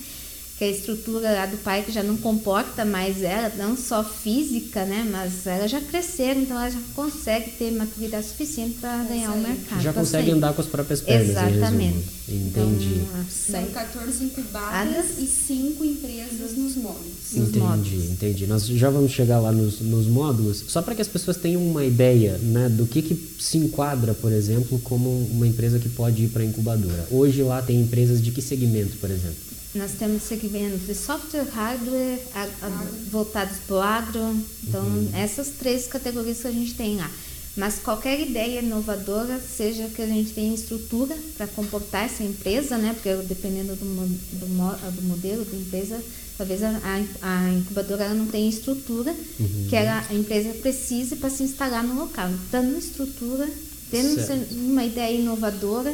que 0.61 0.65
a 0.65 0.69
estrutura 0.69 1.33
lá 1.33 1.47
do 1.47 1.57
parque 1.57 1.91
já 1.91 2.03
não 2.03 2.15
comporta 2.15 2.85
mais 2.85 3.23
ela, 3.23 3.51
não 3.57 3.75
só 3.75 4.03
física, 4.03 4.85
né, 4.85 5.09
mas 5.11 5.47
ela 5.47 5.67
já 5.67 5.81
cresceram, 5.81 6.41
então 6.41 6.55
ela 6.55 6.69
já 6.69 6.79
consegue 6.93 7.49
ter 7.57 7.71
maturidade 7.71 8.27
suficiente 8.27 8.77
para 8.79 9.03
ganhar 9.05 9.31
o 9.31 9.39
mercado. 9.39 9.81
Já 9.81 9.91
consegue 9.91 10.27
sair. 10.27 10.35
andar 10.35 10.53
com 10.53 10.61
as 10.61 10.67
próprias 10.67 11.01
pernas. 11.01 11.29
Exatamente. 11.29 12.05
Entendi. 12.29 13.01
Então, 13.01 13.25
São 13.27 13.65
14 13.71 14.23
incubadas 14.23 15.17
e 15.17 15.25
5 15.25 15.83
empresas 15.83 16.55
nos 16.55 16.75
módulos. 16.75 17.33
Entendi, 17.33 17.57
módulos. 17.57 18.11
entendi. 18.11 18.45
Nós 18.45 18.67
já 18.67 18.91
vamos 18.91 19.11
chegar 19.11 19.39
lá 19.39 19.51
nos, 19.51 19.81
nos 19.81 20.05
módulos, 20.05 20.63
só 20.67 20.83
para 20.83 20.93
que 20.93 21.01
as 21.01 21.07
pessoas 21.07 21.37
tenham 21.37 21.65
uma 21.65 21.83
ideia 21.83 22.37
né, 22.37 22.69
do 22.69 22.85
que, 22.85 23.01
que 23.01 23.15
se 23.39 23.57
enquadra, 23.57 24.13
por 24.13 24.31
exemplo, 24.31 24.77
como 24.83 25.09
uma 25.31 25.47
empresa 25.47 25.79
que 25.79 25.89
pode 25.89 26.25
ir 26.25 26.27
para 26.27 26.43
a 26.43 26.45
incubadora. 26.45 27.07
Hoje 27.09 27.41
lá 27.41 27.63
tem 27.63 27.81
empresas 27.81 28.21
de 28.21 28.29
que 28.29 28.43
segmento, 28.43 28.95
por 28.97 29.09
exemplo? 29.09 29.50
Nós 29.73 29.93
temos 29.93 30.23
segmentos 30.23 30.85
de 30.85 30.93
software, 30.93 31.47
hardware, 31.53 32.19
a, 32.35 32.43
a, 32.43 32.69
voltados 33.09 33.57
para 33.65 33.75
o 33.75 33.79
agro. 33.79 34.43
Então, 34.67 34.83
uhum. 34.83 35.09
essas 35.13 35.49
três 35.59 35.87
categorias 35.87 36.41
que 36.41 36.47
a 36.47 36.51
gente 36.51 36.73
tem 36.73 36.97
lá. 36.97 37.09
Mas 37.55 37.79
qualquer 37.79 38.19
ideia 38.19 38.61
inovadora, 38.61 39.39
seja 39.39 39.87
que 39.89 40.01
a 40.01 40.07
gente 40.07 40.31
tenha 40.31 40.53
estrutura 40.53 41.17
para 41.37 41.47
comportar 41.47 42.05
essa 42.05 42.23
empresa, 42.23 42.77
né? 42.77 42.93
Porque 42.93 43.13
dependendo 43.27 43.75
do, 43.75 43.85
do, 43.85 44.91
do 44.91 45.01
modelo 45.03 45.43
da 45.43 45.57
empresa, 45.57 46.01
talvez 46.37 46.63
a, 46.63 46.79
a, 47.21 47.49
incubadora 47.49 48.13
não 48.13 48.27
tenha 48.27 48.49
estrutura 48.49 49.13
uhum. 49.39 49.67
que 49.69 49.75
ela, 49.75 50.05
a 50.09 50.13
empresa 50.13 50.53
precise 50.61 51.17
para 51.17 51.29
se 51.29 51.43
instalar 51.43 51.83
no 51.83 51.95
local. 51.95 52.29
Dando 52.49 52.77
estrutura, 52.77 53.49
tendo 53.89 54.25
certo. 54.25 54.53
uma 54.53 54.85
ideia 54.85 55.17
inovadora, 55.19 55.93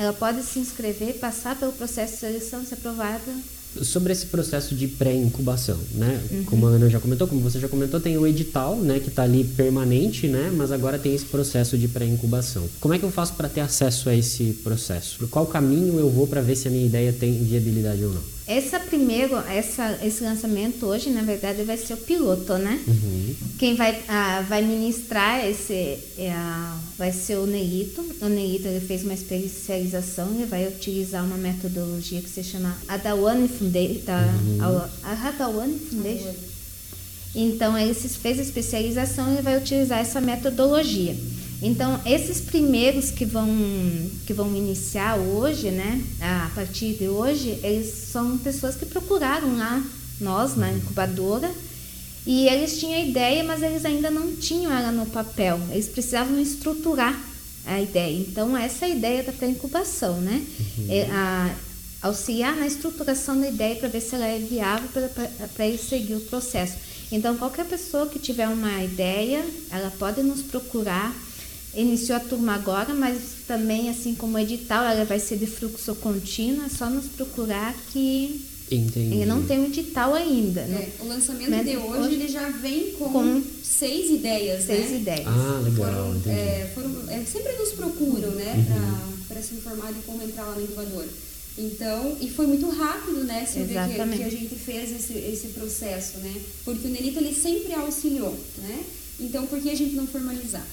ela 0.00 0.14
pode 0.14 0.42
se 0.42 0.58
inscrever, 0.58 1.18
passar 1.18 1.54
pelo 1.56 1.72
processo 1.72 2.14
de 2.14 2.20
seleção, 2.20 2.64
ser 2.64 2.74
aprovada. 2.74 3.20
Sobre 3.82 4.12
esse 4.14 4.24
processo 4.26 4.74
de 4.74 4.88
pré-incubação, 4.88 5.78
né? 5.94 6.20
Uhum. 6.30 6.44
Como 6.44 6.66
a 6.66 6.70
Ana 6.70 6.88
já 6.88 6.98
comentou, 6.98 7.28
como 7.28 7.42
você 7.42 7.60
já 7.60 7.68
comentou, 7.68 8.00
tem 8.00 8.16
o 8.16 8.26
edital, 8.26 8.76
né, 8.76 8.98
que 8.98 9.08
está 9.08 9.24
ali 9.24 9.44
permanente, 9.44 10.26
né? 10.26 10.50
Mas 10.56 10.72
agora 10.72 10.98
tem 10.98 11.14
esse 11.14 11.26
processo 11.26 11.76
de 11.76 11.86
pré-incubação. 11.86 12.66
Como 12.80 12.94
é 12.94 12.98
que 12.98 13.04
eu 13.04 13.10
faço 13.10 13.34
para 13.34 13.48
ter 13.48 13.60
acesso 13.60 14.08
a 14.08 14.16
esse 14.16 14.54
processo? 14.64 15.18
Por 15.18 15.28
qual 15.28 15.46
caminho 15.46 15.98
eu 16.00 16.08
vou 16.08 16.26
para 16.26 16.40
ver 16.40 16.56
se 16.56 16.66
a 16.66 16.70
minha 16.70 16.86
ideia 16.86 17.12
tem 17.12 17.44
viabilidade 17.44 18.02
ou 18.02 18.14
não? 18.14 18.22
Essa 18.50 18.80
primeiro, 18.80 19.36
essa, 19.48 19.96
esse 20.02 20.24
lançamento 20.24 20.84
hoje, 20.84 21.08
na 21.08 21.22
verdade, 21.22 21.62
vai 21.62 21.76
ser 21.76 21.94
o 21.94 21.98
piloto, 21.98 22.54
né? 22.54 22.82
Uhum. 22.84 23.34
Quem 23.56 23.76
vai, 23.76 24.02
ah, 24.08 24.44
vai 24.48 24.60
ministrar 24.60 25.48
esse 25.48 25.72
é, 26.18 26.34
vai 26.98 27.12
ser 27.12 27.36
o 27.36 27.46
Neito. 27.46 28.04
O 28.20 28.28
Neito 28.28 28.66
ele 28.66 28.84
fez 28.84 29.04
uma 29.04 29.14
especialização 29.14 30.36
e 30.40 30.46
vai 30.46 30.66
utilizar 30.66 31.24
uma 31.24 31.36
metodologia 31.36 32.20
que 32.20 32.28
se 32.28 32.42
chama 32.42 32.76
Adawane 32.88 33.46
Foundation. 33.46 34.10
Uhum. 34.10 34.82
Adawane 35.04 35.78
Foundation. 35.78 36.34
Então, 37.32 37.78
ele 37.78 37.94
fez 37.94 38.40
a 38.40 38.42
especialização 38.42 39.32
e 39.38 39.42
vai 39.42 39.58
utilizar 39.58 40.00
essa 40.00 40.20
metodologia. 40.20 41.14
Então, 41.62 42.00
esses 42.06 42.40
primeiros 42.40 43.10
que 43.10 43.24
vão, 43.24 43.48
que 44.26 44.32
vão 44.32 44.54
iniciar 44.56 45.16
hoje, 45.16 45.70
né, 45.70 46.02
a 46.20 46.50
partir 46.54 46.94
de 46.94 47.08
hoje, 47.08 47.58
eles 47.62 47.92
são 48.10 48.38
pessoas 48.38 48.76
que 48.76 48.86
procuraram 48.86 49.58
lá, 49.58 49.82
nós, 50.20 50.56
na 50.56 50.72
incubadora, 50.72 51.50
e 52.26 52.46
eles 52.48 52.78
tinham 52.78 53.02
ideia, 53.06 53.42
mas 53.44 53.62
eles 53.62 53.84
ainda 53.84 54.10
não 54.10 54.34
tinham 54.36 54.72
ela 54.72 54.92
no 54.92 55.06
papel. 55.06 55.58
Eles 55.70 55.88
precisavam 55.88 56.38
estruturar 56.40 57.18
a 57.66 57.80
ideia. 57.80 58.18
Então, 58.18 58.56
essa 58.56 58.86
é 58.86 58.88
a 58.92 58.94
ideia 58.94 59.22
da 59.22 59.32
pré-incubação, 59.32 60.20
né? 60.20 60.44
Uhum. 60.78 60.86
É 60.88 61.06
a, 61.10 61.54
auxiliar 62.02 62.56
na 62.56 62.66
estruturação 62.66 63.38
da 63.38 63.48
ideia 63.48 63.76
para 63.76 63.88
ver 63.88 64.00
se 64.00 64.14
ela 64.14 64.26
é 64.26 64.38
viável 64.38 64.88
para 65.54 65.66
ele 65.66 65.78
seguir 65.78 66.14
o 66.14 66.20
processo. 66.20 66.76
Então, 67.12 67.36
qualquer 67.36 67.66
pessoa 67.66 68.06
que 68.06 68.18
tiver 68.18 68.48
uma 68.48 68.82
ideia, 68.82 69.44
ela 69.70 69.90
pode 69.98 70.22
nos 70.22 70.42
procurar 70.42 71.14
Iniciou 71.74 72.16
a 72.16 72.20
turma 72.20 72.54
agora, 72.54 72.92
mas 72.94 73.20
também, 73.46 73.88
assim 73.88 74.14
como 74.14 74.36
o 74.36 74.38
edital, 74.38 74.84
ela 74.84 75.04
vai 75.04 75.20
ser 75.20 75.36
de 75.38 75.46
fluxo 75.46 75.94
contínuo, 75.96 76.64
é 76.64 76.68
só 76.68 76.90
nos 76.90 77.06
procurar 77.06 77.74
que 77.92 78.44
Entendi. 78.70 79.16
Ele 79.16 79.26
não 79.26 79.42
tem 79.42 79.58
um 79.58 79.64
edital 79.66 80.14
ainda. 80.14 80.62
Né? 80.62 80.88
É, 81.00 81.02
o 81.02 81.08
lançamento 81.08 81.50
né? 81.50 81.64
de 81.64 81.76
hoje, 81.76 82.00
hoje, 82.00 82.14
ele 82.14 82.28
já 82.28 82.48
vem 82.50 82.92
com, 82.92 83.10
com 83.10 83.42
seis 83.64 84.10
ideias, 84.10 84.64
seis 84.64 84.90
né? 84.90 84.96
ideias. 84.98 85.26
Ah, 85.26 85.60
legal, 85.64 85.92
foram, 85.92 86.16
entendi. 86.16 86.38
É, 86.38 86.70
foram, 86.72 87.10
é, 87.10 87.24
sempre 87.24 87.52
nos 87.54 87.72
procuram, 87.72 88.30
né? 88.30 88.54
Uhum. 88.54 89.16
Para 89.26 89.42
se 89.42 89.54
informar 89.54 89.92
de 89.92 90.00
como 90.02 90.22
entrar 90.22 90.44
lá 90.44 90.54
no 90.54 90.62
incubador. 90.62 91.04
Então, 91.58 92.16
e 92.20 92.30
foi 92.30 92.46
muito 92.46 92.68
rápido, 92.70 93.24
né, 93.24 93.44
Silvia, 93.44 93.86
que, 93.88 93.94
que, 93.94 94.22
a 94.22 94.30
gente 94.30 94.54
fez 94.54 94.92
esse, 94.92 95.14
esse 95.14 95.48
processo, 95.48 96.18
né? 96.18 96.32
Porque 96.64 96.86
o 96.86 96.90
Nelito, 96.90 97.18
ele 97.18 97.34
sempre 97.34 97.74
auxiliou, 97.74 98.38
né? 98.58 98.84
Então, 99.18 99.46
por 99.46 99.60
que 99.60 99.68
a 99.68 99.74
gente 99.74 99.94
não 99.94 100.06
formalizar? 100.06 100.64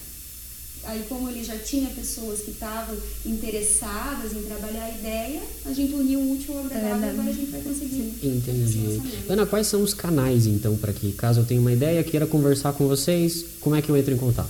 Aí, 0.88 1.04
como 1.06 1.28
ele 1.28 1.44
já 1.44 1.54
tinha 1.58 1.90
pessoas 1.90 2.40
que 2.40 2.50
estavam 2.50 2.96
interessadas 3.26 4.32
em 4.32 4.42
trabalhar 4.42 4.84
a 4.84 4.90
ideia, 4.90 5.42
a 5.66 5.72
gente 5.74 5.92
uniu 5.92 6.18
o 6.18 6.32
útil 6.32 6.56
ao 6.56 6.64
agradável 6.64 7.06
e 7.06 7.10
agora 7.10 7.28
a 7.28 7.32
gente 7.32 7.50
vai 7.50 7.60
conseguir. 7.60 8.14
Entendi. 8.22 9.02
Ana, 9.28 9.44
quais 9.44 9.66
são 9.66 9.82
os 9.82 9.92
canais, 9.92 10.46
então, 10.46 10.78
para 10.78 10.94
que, 10.94 11.12
caso 11.12 11.40
eu 11.40 11.44
tenha 11.44 11.60
uma 11.60 11.72
ideia, 11.72 12.02
queira 12.02 12.26
conversar 12.26 12.72
com 12.72 12.88
vocês, 12.88 13.44
como 13.60 13.76
é 13.76 13.82
que 13.82 13.90
eu 13.90 13.98
entro 13.98 14.14
em 14.14 14.16
contato? 14.16 14.48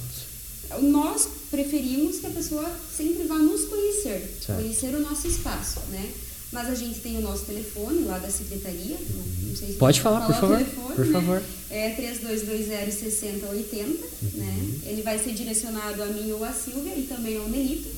Nós 0.80 1.28
preferimos 1.50 2.20
que 2.20 2.26
a 2.28 2.30
pessoa 2.30 2.70
sempre 2.96 3.24
vá 3.24 3.38
nos 3.38 3.64
conhecer, 3.64 4.36
certo. 4.40 4.60
conhecer 4.60 4.94
o 4.94 5.00
nosso 5.00 5.26
espaço, 5.26 5.80
né? 5.90 6.08
Mas 6.50 6.68
a 6.70 6.74
gente 6.74 7.00
tem 7.00 7.18
o 7.18 7.20
nosso 7.20 7.44
telefone 7.44 8.04
lá 8.04 8.18
da 8.18 8.30
secretaria. 8.30 8.96
Não 9.42 9.54
sei 9.56 9.68
se 9.68 9.74
Pode 9.74 10.00
falar, 10.00 10.26
por 10.26 10.34
favor. 10.34 10.56
Telefone, 10.56 10.94
por 10.94 11.06
né? 11.06 11.12
favor. 11.12 11.42
É 11.70 11.94
3220-6080. 11.96 13.84
Uhum. 13.84 14.30
Né? 14.34 14.68
Ele 14.86 15.02
vai 15.02 15.18
ser 15.18 15.32
direcionado 15.34 16.02
a 16.02 16.06
mim 16.06 16.32
ou 16.32 16.42
a 16.42 16.52
Silvia 16.52 16.94
e 16.96 17.02
também 17.02 17.36
ao 17.36 17.48
Nelito. 17.48 17.88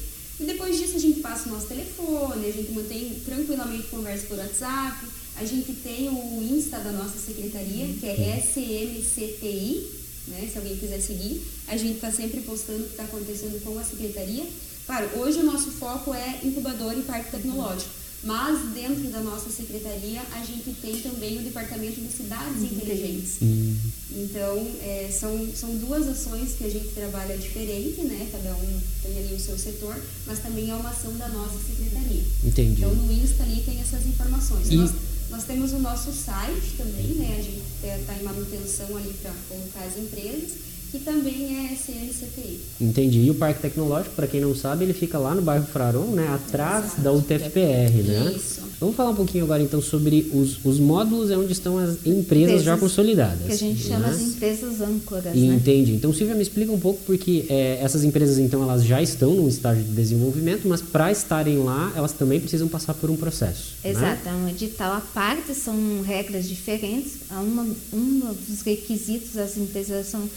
E 0.40 0.44
depois 0.44 0.76
disso 0.78 0.96
a 0.96 0.98
gente 0.98 1.20
passa 1.20 1.48
o 1.48 1.52
nosso 1.52 1.66
telefone, 1.66 2.46
a 2.46 2.50
gente 2.50 2.72
mantém 2.72 3.20
tranquilamente 3.24 3.88
conversa 3.88 4.26
por 4.26 4.38
WhatsApp. 4.38 5.06
A 5.36 5.44
gente 5.44 5.72
tem 5.74 6.08
o 6.08 6.42
Insta 6.42 6.78
da 6.78 6.90
nossa 6.92 7.18
secretaria, 7.18 7.86
que 8.00 8.06
é 8.06 8.38
SMCTI, 8.40 9.86
né? 10.28 10.48
se 10.50 10.58
alguém 10.58 10.76
quiser 10.76 11.00
seguir. 11.00 11.42
A 11.68 11.76
gente 11.76 11.96
está 11.96 12.10
sempre 12.10 12.40
postando 12.40 12.80
o 12.80 12.84
que 12.84 12.90
está 12.90 13.04
acontecendo 13.04 13.62
com 13.62 13.78
a 13.78 13.84
secretaria. 13.84 14.44
Claro, 14.86 15.08
hoje 15.18 15.38
o 15.38 15.44
nosso 15.44 15.70
foco 15.70 16.12
é 16.12 16.40
incubador 16.42 16.98
e 16.98 17.02
parque 17.02 17.30
tecnológico. 17.30 17.99
Mas 18.22 18.74
dentro 18.74 19.08
da 19.10 19.20
nossa 19.20 19.48
secretaria 19.50 20.20
a 20.32 20.44
gente 20.44 20.74
tem 20.82 21.00
também 21.00 21.38
o 21.38 21.42
departamento 21.42 22.00
de 22.00 22.12
cidades 22.12 22.62
inteligentes. 22.62 23.40
Uhum. 23.40 23.76
Então 24.12 24.68
é, 24.82 25.10
são, 25.10 25.48
são 25.54 25.74
duas 25.76 26.06
ações 26.06 26.52
que 26.52 26.64
a 26.64 26.68
gente 26.68 26.88
trabalha 26.88 27.36
diferente, 27.38 28.02
né? 28.02 28.28
Cada 28.30 28.54
um 28.54 28.80
tem 29.02 29.18
ali 29.18 29.34
o 29.34 29.40
seu 29.40 29.58
setor, 29.58 29.96
mas 30.26 30.38
também 30.40 30.70
é 30.70 30.74
uma 30.74 30.90
ação 30.90 31.16
da 31.16 31.28
nossa 31.28 31.58
secretaria. 31.66 32.22
Entendi. 32.44 32.82
Então 32.82 32.94
no 32.94 33.10
Insta 33.10 33.42
ali 33.42 33.62
tem 33.62 33.80
essas 33.80 34.06
informações. 34.06 34.68
E... 34.68 34.76
Nós, 34.76 34.90
nós 35.30 35.44
temos 35.44 35.72
o 35.72 35.78
nosso 35.78 36.12
site 36.12 36.74
também, 36.76 37.14
né? 37.14 37.36
A 37.38 37.42
gente 37.42 37.62
está 38.02 38.14
em 38.14 38.22
manutenção 38.22 38.96
ali 38.98 39.14
para 39.22 39.32
colocar 39.48 39.84
as 39.84 39.96
empresas. 39.96 40.69
Que 40.90 40.98
também 40.98 41.68
é 41.70 41.74
CNCTI. 41.76 42.60
Entendi. 42.80 43.20
E 43.20 43.30
o 43.30 43.34
Parque 43.34 43.60
Tecnológico, 43.60 44.14
para 44.14 44.26
quem 44.26 44.40
não 44.40 44.54
sabe, 44.54 44.84
ele 44.84 44.92
fica 44.92 45.18
lá 45.18 45.34
no 45.34 45.42
bairro 45.42 45.66
Fraron, 45.66 46.06
né? 46.06 46.28
Atrás 46.28 46.86
Exato. 46.86 47.00
da 47.02 47.12
UTFPR, 47.12 48.02
né? 48.04 48.32
Isso. 48.36 48.60
Vamos 48.80 48.96
falar 48.96 49.10
um 49.10 49.14
pouquinho 49.14 49.44
agora 49.44 49.62
então 49.62 49.80
sobre 49.82 50.30
os, 50.32 50.58
os 50.64 50.78
módulos 50.80 51.30
é 51.30 51.36
onde 51.36 51.52
estão 51.52 51.76
as 51.76 51.98
empresas 52.06 52.62
já 52.62 52.74
Empresas 52.74 52.80
consolidadas. 52.80 53.46
Que 53.46 53.52
a 53.52 53.56
gente 53.56 53.82
chama 53.82 54.08
né? 54.08 54.16
de 54.16 54.24
empresas 54.24 54.80
âncoras, 54.80 55.34
E 55.34 55.38
né? 55.40 55.54
Entendi. 55.54 55.92
Então, 55.92 56.12
Silvia, 56.14 56.34
me 56.34 56.42
explica 56.42 56.72
um 56.72 56.80
pouco, 56.80 57.00
porque 57.04 57.44
é, 57.50 57.78
essas 57.82 58.04
empresas, 58.04 58.38
então, 58.38 58.62
elas 58.62 58.82
já 58.84 59.02
estão 59.02 59.34
num 59.34 59.48
estágio 59.48 59.84
de 59.84 59.90
desenvolvimento, 59.92 60.66
mas 60.66 60.80
para 60.80 61.12
estarem 61.12 61.58
lá, 61.58 61.92
elas 61.94 62.12
também 62.12 62.40
precisam 62.40 62.68
passar 62.68 62.94
por 62.94 63.10
um 63.10 63.16
processo. 63.16 63.74
né? 63.84 63.90
Exato, 63.90 64.28
é 64.28 64.32
um 64.32 64.48
edital 64.48 64.94
à 64.94 65.00
parte, 65.00 65.54
são 65.54 66.00
regras 66.02 66.48
diferentes. 66.48 67.18
Uma, 67.30 67.66
um 67.92 68.34
dos 68.48 68.62
requisitos 68.62 69.34
das 69.34 69.58
empresas 69.58 70.06
são 70.06 70.28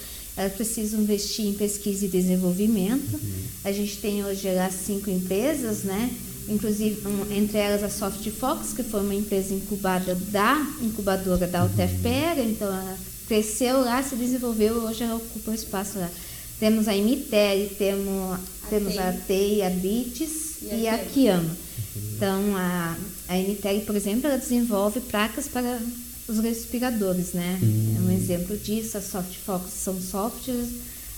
precisam 0.55 1.01
investir 1.01 1.45
em 1.45 1.53
pesquisa 1.53 2.05
e 2.05 2.09
desenvolvimento. 2.09 3.19
A 3.63 3.71
gente 3.71 3.97
tem 3.97 4.25
hoje 4.25 4.51
lá 4.53 4.69
cinco 4.69 5.09
empresas, 5.09 5.83
né? 5.83 6.11
Inclusive, 6.47 7.07
um, 7.07 7.33
entre 7.33 7.57
elas 7.57 7.83
a 7.83 7.89
SoftFox, 7.89 8.73
que 8.73 8.83
foi 8.83 9.01
uma 9.01 9.15
empresa 9.15 9.53
incubada 9.53 10.15
da 10.15 10.65
incubadora 10.81 11.47
da 11.47 11.63
UTFPR, 11.63 12.39
então 12.45 12.67
ela 12.67 12.97
cresceu 13.27 13.79
lá, 13.79 14.03
se 14.03 14.15
desenvolveu, 14.15 14.75
hoje 14.83 15.03
ela 15.03 15.15
ocupa 15.15 15.51
o 15.51 15.53
espaço 15.53 15.99
lá. 15.99 16.09
Temos 16.59 16.87
a 16.87 16.95
Imitere, 16.95 17.73
temos, 17.77 18.39
temos 18.69 18.97
a 18.97 19.11
TEI, 19.11 19.63
a 19.63 19.69
BITS 19.69 20.61
E 20.63 20.69
a 20.69 20.75
e 20.75 20.87
a 20.87 20.97
Kiama. 20.97 21.09
Kiama. 21.13 21.57
Então, 22.15 22.57
a, 22.57 22.97
a 23.27 23.37
Emitere, 23.37 23.81
por 23.81 23.95
exemplo, 23.95 24.27
ela 24.27 24.37
desenvolve 24.37 24.99
placas 24.99 25.47
para 25.47 25.79
os 26.27 26.39
respiradores, 26.39 27.33
né? 27.33 27.59
É 27.61 28.01
um 28.01 28.11
exemplo 28.11 28.57
disso. 28.57 28.97
A 28.97 29.01
Softfox 29.01 29.71
são 29.73 29.99
softwares. 29.99 30.69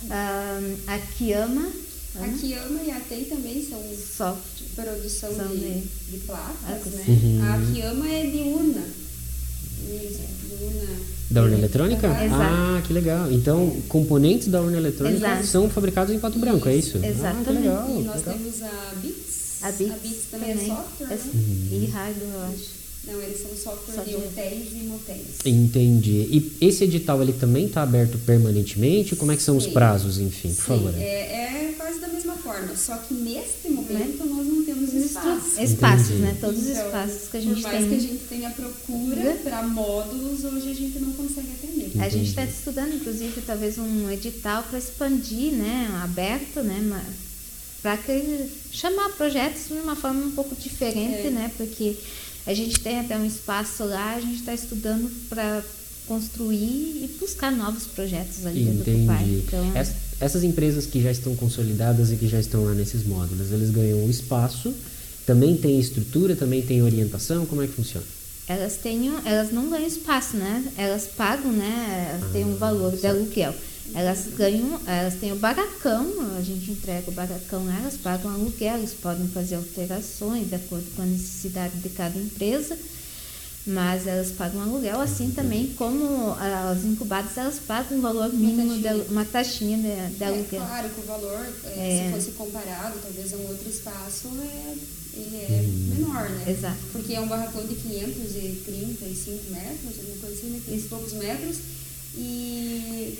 Ah, 0.09 0.59
a 0.87 0.97
Kiama, 0.99 1.67
A 2.15 2.27
Kiama 2.29 2.81
e 2.85 2.91
a 2.91 2.99
TEI 2.99 3.25
também 3.25 3.65
são 3.67 3.81
soft. 4.17 4.63
produção 4.75 5.33
São 5.35 5.47
de, 5.47 5.57
de- 5.57 5.83
de 6.11 6.17
placas, 6.25 6.55
Ah, 6.67 6.89
né? 6.91 7.03
Uhum. 7.07 7.41
A 7.43 7.73
Kiama 7.73 8.09
é 8.09 8.25
de 8.25 8.37
urna. 8.49 8.83
Isso, 9.87 10.19
de 10.47 10.63
urna. 10.63 10.99
Da 11.31 11.41
urna 11.43 11.57
eletrônica? 11.57 12.07
Exato. 12.07 12.41
Ah, 12.41 12.81
que 12.85 12.93
legal. 12.93 13.31
Então, 13.31 13.69
componentes 13.89 14.47
da 14.47 14.61
urna 14.61 14.77
eletrônica 14.77 15.17
Exato. 15.17 15.47
são 15.47 15.69
fabricados 15.69 16.13
em 16.13 16.19
Pato 16.19 16.37
Branco, 16.39 16.67
é 16.69 16.75
isso? 16.75 16.99
Ah, 17.01 17.07
Exatamente. 17.07 17.49
legal, 17.51 17.89
E 17.89 18.03
nós 18.03 18.15
legal. 18.17 18.33
temos 18.35 18.61
a 18.63 18.93
Bits. 19.01 19.63
A 19.63 19.71
Bits, 19.71 20.25
também, 20.31 20.51
é 20.51 20.55
software, 20.57 21.07
É- 21.11 21.15
né? 21.15 21.31
E 21.71 21.85
hardware, 21.91 22.29
eu 22.33 22.41
acho. 22.43 22.84
Não, 23.07 23.21
eles 23.21 23.39
são 23.41 23.51
software 23.55 24.03
de 24.03 24.11
Software. 24.11 24.27
hotéis 24.27 24.67
e 24.73 24.83
motéis. 24.85 25.25
Entendi. 25.45 26.11
E 26.11 26.51
esse 26.61 26.83
edital, 26.83 27.21
ele 27.21 27.33
também 27.33 27.65
está 27.67 27.83
aberto 27.83 28.17
permanentemente? 28.25 29.15
Como 29.15 29.31
é 29.31 29.35
que 29.35 29.43
são 29.43 29.57
os 29.57 29.65
Sim. 29.65 29.71
prazos, 29.71 30.17
enfim, 30.19 30.49
por 30.49 30.55
Sim, 30.55 30.61
favor? 30.61 30.93
é, 30.97 31.69
é 31.69 31.73
quase 31.77 31.99
da 31.99 32.07
mesma 32.07 32.33
forma, 32.33 32.75
só 32.75 32.95
que 32.97 33.13
neste 33.13 33.69
momento 33.69 34.25
nós 34.25 34.47
não 34.47 34.63
temos 34.65 34.93
espaço. 34.93 35.61
Espaços, 35.61 36.07
Entendi. 36.07 36.21
né? 36.23 36.37
Todos 36.41 36.61
os 36.63 36.67
Então, 36.69 36.85
espaços 36.85 37.29
que 37.29 37.37
a 37.37 37.41
gente 37.41 37.61
por 37.61 37.71
mais 37.71 37.79
tem. 37.79 37.89
que 37.89 37.95
a 37.95 37.99
gente 37.99 38.23
tenha 38.27 38.49
procura 38.49 39.37
para 39.43 39.63
módulos, 39.63 40.43
hoje 40.43 40.71
a 40.71 40.75
gente 40.75 40.99
não 40.99 41.11
consegue 41.13 41.47
atender. 41.61 41.91
A 42.01 42.09
gente 42.09 42.29
está 42.29 42.43
estudando, 42.43 42.95
inclusive, 42.95 43.41
talvez 43.45 43.77
um 43.77 44.09
edital 44.09 44.63
para 44.63 44.79
expandir, 44.79 45.53
né, 45.53 45.89
aberto, 46.03 46.61
né, 46.61 47.03
para 47.81 47.99
chamar 48.71 49.09
projetos 49.11 49.67
de 49.67 49.73
uma 49.73 49.95
forma 49.95 50.25
um 50.25 50.31
pouco 50.31 50.55
diferente, 50.55 51.27
É. 51.27 51.29
né, 51.29 51.51
porque 51.55 51.95
a 52.45 52.53
gente 52.53 52.79
tem 52.79 52.99
até 52.99 53.17
um 53.17 53.25
espaço 53.25 53.83
lá, 53.85 54.15
a 54.15 54.19
gente 54.21 54.39
está 54.39 54.53
estudando 54.53 55.09
para 55.29 55.63
construir 56.07 57.03
e 57.03 57.17
buscar 57.19 57.51
novos 57.51 57.83
projetos 57.85 58.45
ali 58.45 58.63
dentro 58.63 58.91
do 58.93 59.05
parque. 59.07 59.23
Entendi. 59.23 59.43
Então, 59.47 59.77
Ess- 59.81 59.93
Essas 60.19 60.43
empresas 60.43 60.85
que 60.85 61.01
já 61.01 61.11
estão 61.11 61.35
consolidadas 61.35 62.11
e 62.11 62.15
que 62.15 62.27
já 62.27 62.39
estão 62.39 62.63
lá 62.63 62.73
nesses 62.73 63.05
módulos, 63.05 63.51
eles 63.51 63.69
ganham 63.71 64.05
o 64.05 64.09
espaço, 64.09 64.73
também 65.25 65.57
tem 65.57 65.79
estrutura, 65.79 66.35
também 66.35 66.61
tem 66.61 66.81
orientação, 66.83 67.45
como 67.45 67.61
é 67.61 67.67
que 67.67 67.73
funciona? 67.73 68.05
elas 68.47 68.75
têm, 68.75 69.11
elas 69.25 69.51
não 69.51 69.71
ganham 69.71 69.87
espaço, 69.87 70.37
né? 70.37 70.63
Elas 70.77 71.07
pagam, 71.17 71.51
né? 71.51 72.11
Elas 72.13 72.31
têm 72.31 72.45
um 72.45 72.55
valor 72.55 72.95
de 72.95 73.07
aluguel. 73.07 73.55
Elas 73.93 74.27
ganham, 74.35 74.79
elas 74.87 75.13
têm 75.15 75.31
o 75.31 75.35
barracão, 75.37 76.11
a 76.37 76.41
gente 76.41 76.71
entrega 76.71 77.09
o 77.09 77.13
barracão 77.13 77.65
lá, 77.65 77.79
elas 77.79 77.95
pagam 77.95 78.31
aluguel, 78.33 78.77
eles 78.77 78.91
podem 78.93 79.27
fazer 79.27 79.55
alterações 79.55 80.49
de 80.49 80.55
acordo 80.55 80.85
com 80.95 81.01
a 81.03 81.05
necessidade 81.05 81.77
de 81.77 81.89
cada 81.89 82.17
empresa, 82.17 82.77
mas 83.65 84.05
elas 84.07 84.31
pagam 84.31 84.61
aluguel, 84.61 84.99
assim 84.99 85.31
também 85.31 85.67
como 85.77 86.31
as 86.33 86.83
incubadas, 86.83 87.37
elas 87.37 87.59
pagam 87.59 87.97
um 87.99 88.01
valor 88.01 88.33
mínimo, 88.33 88.75
de, 88.75 88.81
taxinha. 88.83 88.91
alu- 88.91 89.05
uma 89.11 89.25
taxinha 89.25 89.77
de, 89.77 90.15
de 90.17 90.23
É 90.23 90.27
aluguel. 90.27 90.61
claro 90.61 90.89
que 90.89 90.99
o 90.99 91.03
valor, 91.03 91.47
é, 91.65 91.77
É. 91.77 92.05
se 92.07 92.13
fosse 92.15 92.31
comparado, 92.37 92.97
talvez 93.01 93.33
a 93.33 93.37
um 93.37 93.47
outro 93.47 93.69
espaço, 93.69 94.27
é, 94.41 94.73
ele 95.17 95.35
é 95.37 95.63
menor, 95.95 96.29
né? 96.29 96.51
Exato. 96.51 96.77
Porque 96.91 97.13
é 97.13 97.21
um 97.21 97.27
barracão 97.27 97.65
de 97.65 97.75
535 97.75 99.51
metros, 99.51 99.99
alguma 99.99 100.17
coisa 100.21 100.35
assim, 100.35 100.47
né? 100.49 100.59
500 100.65 100.85
e 100.85 100.87
poucos 100.89 101.13
metros. 101.13 101.57
E 102.17 103.17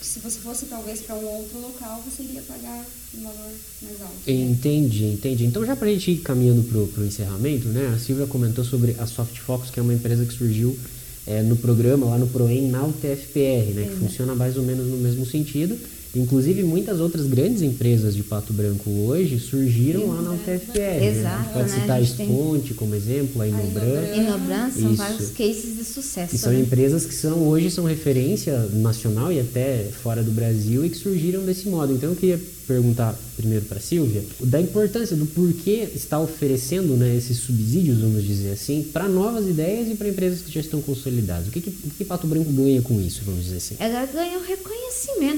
se 0.00 0.20
você 0.20 0.38
fosse 0.38 0.66
talvez 0.66 1.00
para 1.00 1.16
um 1.16 1.24
outro 1.24 1.60
local, 1.60 2.02
você 2.04 2.22
iria 2.22 2.42
pagar 2.42 2.84
um 3.16 3.22
valor 3.22 3.50
mais 3.82 4.00
alto. 4.00 4.14
né? 4.26 4.32
Entendi, 4.32 5.04
entendi. 5.06 5.44
Então, 5.44 5.64
já 5.66 5.74
para 5.74 5.88
a 5.88 5.92
gente 5.92 6.10
ir 6.12 6.18
caminhando 6.18 6.62
para 6.62 7.02
o 7.02 7.06
encerramento, 7.06 7.68
né? 7.68 7.92
A 7.94 7.98
Silvia 7.98 8.26
comentou 8.26 8.64
sobre 8.64 8.94
a 8.98 9.06
SoftFox, 9.06 9.70
que 9.70 9.80
é 9.80 9.82
uma 9.82 9.94
empresa 9.94 10.24
que 10.24 10.32
surgiu 10.32 10.78
é, 11.26 11.42
no 11.42 11.56
programa, 11.56 12.06
lá 12.06 12.18
no 12.18 12.26
ProEm, 12.26 12.68
na 12.68 12.84
UTFPR, 12.84 13.74
né? 13.74 13.88
Que 13.90 13.96
funciona 13.98 14.34
mais 14.34 14.56
ou 14.56 14.62
menos 14.62 14.86
no 14.86 14.96
mesmo 14.96 15.26
sentido. 15.26 15.78
Inclusive, 16.14 16.62
muitas 16.62 17.00
outras 17.00 17.26
grandes 17.26 17.62
empresas 17.62 18.14
de 18.14 18.22
Pato 18.22 18.52
Branco 18.52 18.90
hoje 18.90 19.38
surgiram 19.38 20.08
lá 20.08 20.22
na 20.22 20.32
UTFPR. 20.32 20.78
né? 20.78 20.96
A 20.96 21.00
gente 21.00 21.18
Exato, 21.18 21.48
pode 21.52 21.58
né? 21.58 21.64
A 21.64 21.80
citar 21.80 21.96
a 21.96 22.00
Esponte 22.00 22.74
como 22.74 22.94
exemplo, 22.94 23.42
a 23.42 23.46
Inobran. 23.48 24.14
Inobran. 24.14 24.38
No 24.38 24.38
Bran 24.38 24.70
são 24.70 24.88
Isso. 24.92 24.96
vários 24.96 25.30
cases 25.30 25.76
de 25.76 25.84
sucesso. 25.84 26.34
E 26.34 26.38
são 26.38 26.52
né? 26.52 26.60
empresas 26.60 27.04
que 27.04 27.14
são 27.14 27.46
hoje 27.48 27.70
são 27.70 27.84
referência 27.84 28.58
nacional 28.72 29.32
e 29.32 29.40
até 29.40 29.84
fora 30.02 30.22
do 30.22 30.30
Brasil 30.30 30.84
e 30.84 30.90
que 30.90 30.96
surgiram 30.96 31.44
desse 31.44 31.68
modo. 31.68 31.92
Então 31.92 32.10
eu 32.10 32.16
queria 32.16 32.40
perguntar 32.66 33.18
primeiro 33.34 33.64
para 33.64 33.80
Silvia 33.80 34.22
da 34.40 34.60
importância 34.60 35.16
do 35.16 35.24
porquê 35.24 35.88
está 35.94 36.20
oferecendo 36.20 36.94
né, 36.96 37.16
esses 37.16 37.38
subsídios, 37.38 38.00
vamos 38.00 38.22
dizer 38.22 38.50
assim, 38.52 38.82
para 38.82 39.08
novas 39.08 39.48
ideias 39.48 39.88
e 39.88 39.94
para 39.94 40.08
empresas 40.08 40.42
que 40.42 40.52
já 40.52 40.60
estão 40.60 40.82
consolidadas. 40.82 41.48
O 41.48 41.50
que, 41.50 41.62
que, 41.62 41.70
o 41.70 41.90
que 41.96 42.04
Pato 42.04 42.26
Branco 42.26 42.52
ganha 42.52 42.82
com 42.82 43.00
isso, 43.00 43.22
vamos 43.24 43.44
dizer 43.44 43.56
assim? 43.56 43.76
ela 43.78 44.04
ganha 44.06 44.38
o 44.38 44.42
reconhecimento 44.42 44.77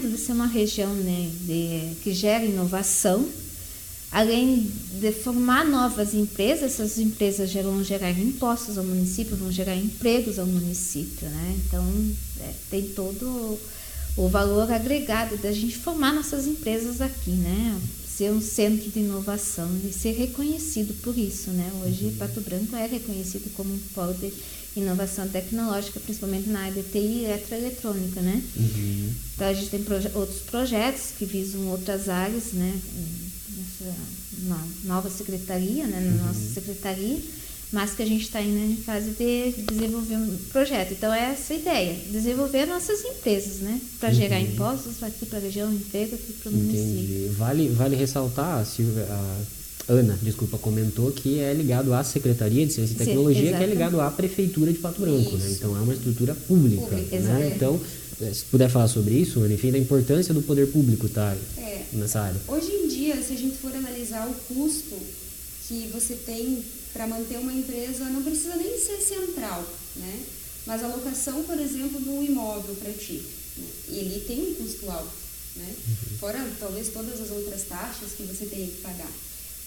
de 0.08 0.18
ser 0.18 0.32
uma 0.32 0.46
região 0.46 0.92
né, 0.94 1.30
de, 1.40 1.94
que 2.02 2.12
gera 2.12 2.44
inovação, 2.44 3.28
além 4.10 4.70
de 5.00 5.12
formar 5.12 5.64
novas 5.64 6.14
empresas, 6.14 6.72
essas 6.72 6.98
empresas 6.98 7.52
vão 7.52 7.82
gerar 7.82 8.10
impostos 8.10 8.76
ao 8.76 8.84
município, 8.84 9.36
vão 9.36 9.52
gerar 9.52 9.76
empregos 9.76 10.38
ao 10.38 10.46
município, 10.46 11.28
né? 11.28 11.56
Então 11.64 11.84
é, 12.40 12.52
tem 12.70 12.82
todo 12.88 13.58
o 14.16 14.28
valor 14.28 14.70
agregado 14.70 15.36
da 15.36 15.52
gente 15.52 15.78
formar 15.78 16.12
nossas 16.12 16.46
empresas 16.46 17.00
aqui, 17.00 17.30
né? 17.30 17.80
Ser 18.06 18.32
um 18.32 18.40
centro 18.40 18.90
de 18.90 18.98
inovação 18.98 19.70
e 19.88 19.92
ser 19.92 20.12
reconhecido 20.12 20.92
por 21.02 21.16
isso, 21.16 21.50
né? 21.50 21.70
Hoje 21.84 22.14
Pato 22.18 22.40
Branco 22.40 22.74
é 22.76 22.86
reconhecido 22.86 23.50
como 23.54 23.72
um 23.72 23.78
polo 23.94 24.12
de 24.14 24.32
inovação 24.76 25.26
tecnológica, 25.28 25.98
principalmente 26.00 26.48
na 26.48 26.61
área 26.61 26.83
de 26.83 26.88
TI 26.88 26.98
e 26.98 27.24
eletroeletrônica, 27.24 28.20
né? 28.20 28.42
Então 29.35 29.48
a 29.48 29.52
gente 29.52 29.68
tem 29.70 29.83
proje- 29.83 30.11
outros 30.14 30.40
projetos 30.42 31.12
que 31.18 31.24
visam 31.24 31.66
outras 31.68 32.09
áreas, 32.09 32.52
né? 32.52 32.78
Nessa 33.56 33.94
no- 34.42 34.88
nova 34.88 35.11
secretaria, 35.11 35.87
né? 35.87 36.00
Na 36.00 36.24
nossa 36.26 36.54
secretaria, 36.54 37.18
mas 37.72 37.94
que 37.94 38.02
a 38.02 38.06
gente 38.06 38.22
está 38.22 38.38
ainda 38.38 38.59
em 38.72 38.76
fase 38.76 39.11
de 39.11 39.52
desenvolver 39.62 40.16
um 40.16 40.37
projeto. 40.52 40.92
Então 40.92 41.12
é 41.12 41.33
essa 41.33 41.52
a 41.52 41.56
ideia, 41.56 41.96
desenvolver 42.11 42.66
nossas 42.66 43.00
empresas, 43.04 43.59
né? 43.61 43.80
Para 43.98 44.12
gerar 44.12 44.40
impostos 44.40 45.02
aqui 45.02 45.26
para 45.26 45.38
a 45.38 45.42
região, 45.42 45.72
emprego 45.72 46.14
aqui 46.14 46.33
para 46.35 46.50
o 46.50 46.52
município. 46.54 47.33
Vale, 47.33 47.68
vale 47.70 47.96
ressaltar, 47.96 48.64
Silvia, 48.64 49.04
a 49.11 49.37
Ana, 49.88 50.16
desculpa, 50.22 50.56
comentou 50.58 51.10
que 51.10 51.40
é 51.40 51.52
ligado 51.52 51.92
à 51.92 52.04
Secretaria 52.04 52.64
de 52.66 52.72
Ciência 52.72 52.94
e 52.94 52.98
Sim, 52.98 53.04
Tecnologia, 53.04 53.56
que 53.56 53.62
é 53.62 53.66
ligado 53.66 54.00
à 54.00 54.10
Prefeitura 54.10 54.72
de 54.72 54.78
Pato 54.78 55.00
Branco, 55.00 55.36
né? 55.36 55.50
Então 55.50 55.76
é 55.76 55.80
uma 55.80 55.92
estrutura 55.92 56.34
pública, 56.34 56.86
Pública, 56.86 57.18
né? 57.18 57.52
Então, 57.56 57.80
eh, 58.20 58.32
se 58.32 58.44
puder 58.44 58.70
falar 58.70 58.86
sobre 58.86 59.14
isso, 59.14 59.40
Ana, 59.40 59.54
enfim, 59.54 59.72
da 59.72 59.78
importância 59.78 60.32
do 60.32 60.42
poder 60.42 60.68
público 60.68 61.06
estar 61.06 61.36
É. 61.58 61.84
nessa 61.92 62.20
área. 62.20 62.40
Hoje 62.46 62.70
em 62.70 62.88
dia, 62.88 63.20
se 63.22 63.32
a 63.32 63.36
gente 63.36 63.56
for 63.56 63.74
analisar 63.74 64.28
o 64.28 64.54
custo 64.54 64.96
que 65.66 65.88
você 65.92 66.14
tem 66.14 66.62
para 66.92 67.06
manter 67.08 67.38
uma 67.38 67.52
empresa, 67.52 68.04
não 68.04 68.22
precisa 68.22 68.54
nem 68.56 68.78
ser 68.78 69.00
central, 69.00 69.64
né? 69.96 70.20
Mas 70.66 70.84
a 70.84 70.88
locação, 70.88 71.42
por 71.42 71.58
exemplo, 71.58 71.98
do 72.00 72.22
imóvel 72.22 72.76
para 72.76 72.92
ti, 72.92 73.22
né? 73.56 73.64
ele 73.88 74.20
tem 74.20 74.40
um 74.40 74.54
custo 74.54 74.88
alto, 74.88 75.10
né? 75.56 75.74
Fora 76.20 76.46
talvez 76.60 76.88
todas 76.90 77.20
as 77.20 77.30
outras 77.30 77.62
taxas 77.64 78.12
que 78.16 78.22
você 78.22 78.44
tem 78.44 78.66
que 78.66 78.76
pagar. 78.82 79.10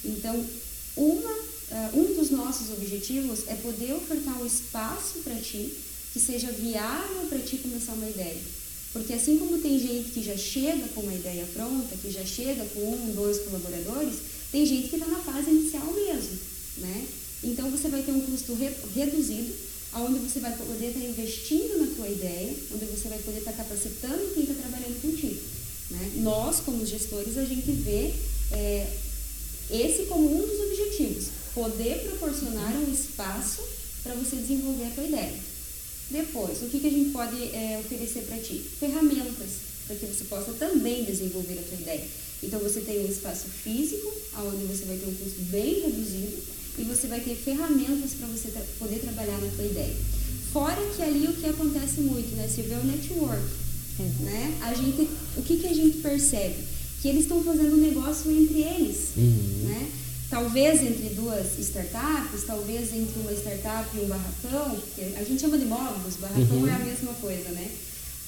Então, 0.06 0.46
uma, 0.96 1.40
ah, 1.72 1.90
um 1.94 2.14
dos 2.14 2.30
nossos 2.30 2.72
objetivos 2.72 3.48
é 3.48 3.56
poder 3.56 3.94
ofertar 3.94 4.42
um 4.42 4.46
espaço 4.46 5.20
para 5.24 5.36
ti 5.36 5.74
que 6.14 6.20
seja 6.20 6.52
viável 6.52 7.26
para 7.28 7.40
ti 7.40 7.58
começar 7.58 7.94
uma 7.94 8.10
ideia. 8.10 8.40
Porque 8.94 9.14
assim 9.14 9.38
como 9.40 9.58
tem 9.58 9.80
gente 9.80 10.12
que 10.12 10.22
já 10.22 10.38
chega 10.38 10.88
com 10.90 11.02
uma 11.02 11.14
ideia 11.14 11.48
pronta, 11.52 11.98
que 11.98 12.12
já 12.12 12.24
chega 12.24 12.64
com 12.66 12.80
um, 12.80 13.14
dois 13.16 13.40
colaboradores, 13.40 14.18
tem 14.52 14.64
gente 14.66 14.90
que 14.90 14.98
está 14.98 15.08
na 15.08 15.18
fase 15.18 15.50
inicial 15.50 15.92
mesmo, 15.92 16.38
né? 16.78 17.08
Então 17.44 17.72
você 17.72 17.90
vai 17.90 18.04
ter 18.04 18.12
um 18.12 18.22
custo 18.22 18.54
re 18.54 18.70
reduzido, 18.94 19.52
onde 19.96 20.20
você 20.20 20.40
vai 20.40 20.56
poder 20.56 20.90
estar 20.90 21.00
tá 21.00 21.06
investindo 21.08 21.80
na 21.80 21.96
tua 21.96 22.08
ideia, 22.08 22.56
onde 22.72 22.86
você 22.86 23.10
vai 23.10 23.18
poder 23.18 23.40
estar 23.40 23.52
tá 23.52 23.64
capacitando 23.64 24.32
quem 24.36 24.44
está 24.44 24.54
trabalhando 24.54 25.02
contigo. 25.02 25.42
Né? 25.90 26.12
Nós, 26.18 26.60
como 26.60 26.86
gestores, 26.86 27.38
a 27.38 27.46
gente 27.46 27.72
vê 27.72 28.14
é, 28.52 28.88
esse 29.70 30.04
como 30.04 30.32
um 30.32 30.48
dos 30.48 30.60
objetivos, 30.60 31.28
poder 31.54 32.00
proporcionar 32.10 32.74
um 32.76 32.92
espaço 32.92 33.62
para 34.04 34.14
você 34.16 34.36
desenvolver 34.36 34.88
a 34.88 34.92
tua 34.92 35.04
ideia. 35.06 35.34
Depois, 36.10 36.62
o 36.62 36.68
que, 36.68 36.80
que 36.80 36.88
a 36.88 36.92
gente 36.92 37.12
pode 37.12 37.36
é, 37.56 37.80
oferecer 37.80 38.24
para 38.24 38.38
ti? 38.38 38.62
Ferramentas 38.80 39.74
para 39.88 39.96
que 39.96 40.06
você 40.06 40.24
possa 40.26 40.54
também 40.54 41.04
desenvolver 41.04 41.60
a 41.60 41.64
tua 41.64 41.80
ideia. 41.80 42.06
Então, 42.42 42.60
você 42.60 42.82
tem 42.82 43.06
um 43.06 43.10
espaço 43.10 43.46
físico, 43.48 44.12
onde 44.38 44.66
você 44.66 44.86
vai 44.86 44.98
ter 44.98 45.08
um 45.08 45.16
custo 45.16 45.42
bem 45.44 45.82
reduzido, 45.82 46.38
e 46.78 46.84
você 46.84 47.08
vai 47.08 47.20
ter 47.20 47.36
ferramentas 47.36 48.12
para 48.18 48.28
você 48.28 48.50
tra 48.50 48.62
poder 48.80 49.00
trabalhar 49.00 49.38
na 49.40 49.50
tua 49.56 49.66
ideia. 49.66 49.96
Fora 50.52 50.82
que 50.96 51.02
ali 51.02 51.28
o 51.28 51.34
que 51.34 51.46
acontece 51.46 52.02
muito, 52.02 52.36
né, 52.36 52.48
Silvia, 52.48 52.76
é 52.76 52.80
o 52.80 52.84
network. 52.84 53.44
É. 54.00 54.24
Né? 54.24 54.58
A 54.62 54.74
gente, 54.74 55.08
o 55.38 55.42
que, 55.44 55.58
que 55.58 55.68
a 55.68 55.74
gente 55.74 55.98
percebe? 55.98 56.56
Que 57.04 57.10
eles 57.10 57.24
estão 57.24 57.44
fazendo 57.44 57.74
um 57.76 57.82
negócio 57.82 58.32
entre 58.32 58.62
eles. 58.64 59.10
Uhum. 59.18 59.68
Né? 59.68 59.92
Talvez 60.30 60.82
entre 60.82 61.10
duas 61.10 61.60
startups, 61.60 62.44
talvez 62.48 62.94
entre 62.94 63.20
uma 63.20 63.34
startup 63.34 63.96
e 63.96 64.00
um 64.00 64.08
barracão, 64.08 64.82
a 65.18 65.24
gente 65.24 65.42
chama 65.42 65.58
de 65.58 65.66
módulos, 65.66 66.16
barracão 66.16 66.58
uhum. 66.58 66.68
é 66.68 66.74
a 66.74 66.80
mesma 66.80 67.14
coisa, 67.16 67.50
né? 67.50 67.70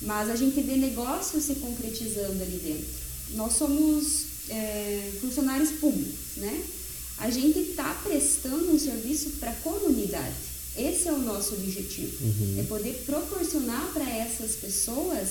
Mas 0.01 0.29
a 0.29 0.35
gente 0.35 0.59
vê 0.61 0.75
negócios 0.75 1.45
se 1.45 1.55
concretizando 1.55 2.43
ali 2.43 2.59
dentro. 2.63 2.85
Nós 3.31 3.53
somos 3.53 4.25
é, 4.49 5.09
funcionários 5.21 5.71
públicos, 5.71 6.35
né? 6.38 6.63
A 7.17 7.29
gente 7.29 7.59
está 7.59 7.93
prestando 8.03 8.71
um 8.71 8.77
serviço 8.77 9.29
para 9.39 9.51
a 9.51 9.55
comunidade. 9.55 10.35
Esse 10.77 11.07
é 11.07 11.13
o 11.13 11.19
nosso 11.19 11.55
objetivo. 11.55 12.23
Uhum. 12.23 12.57
É 12.59 12.63
poder 12.63 13.03
proporcionar 13.05 13.89
para 13.93 14.07
essas 14.09 14.57
pessoas. 14.57 15.29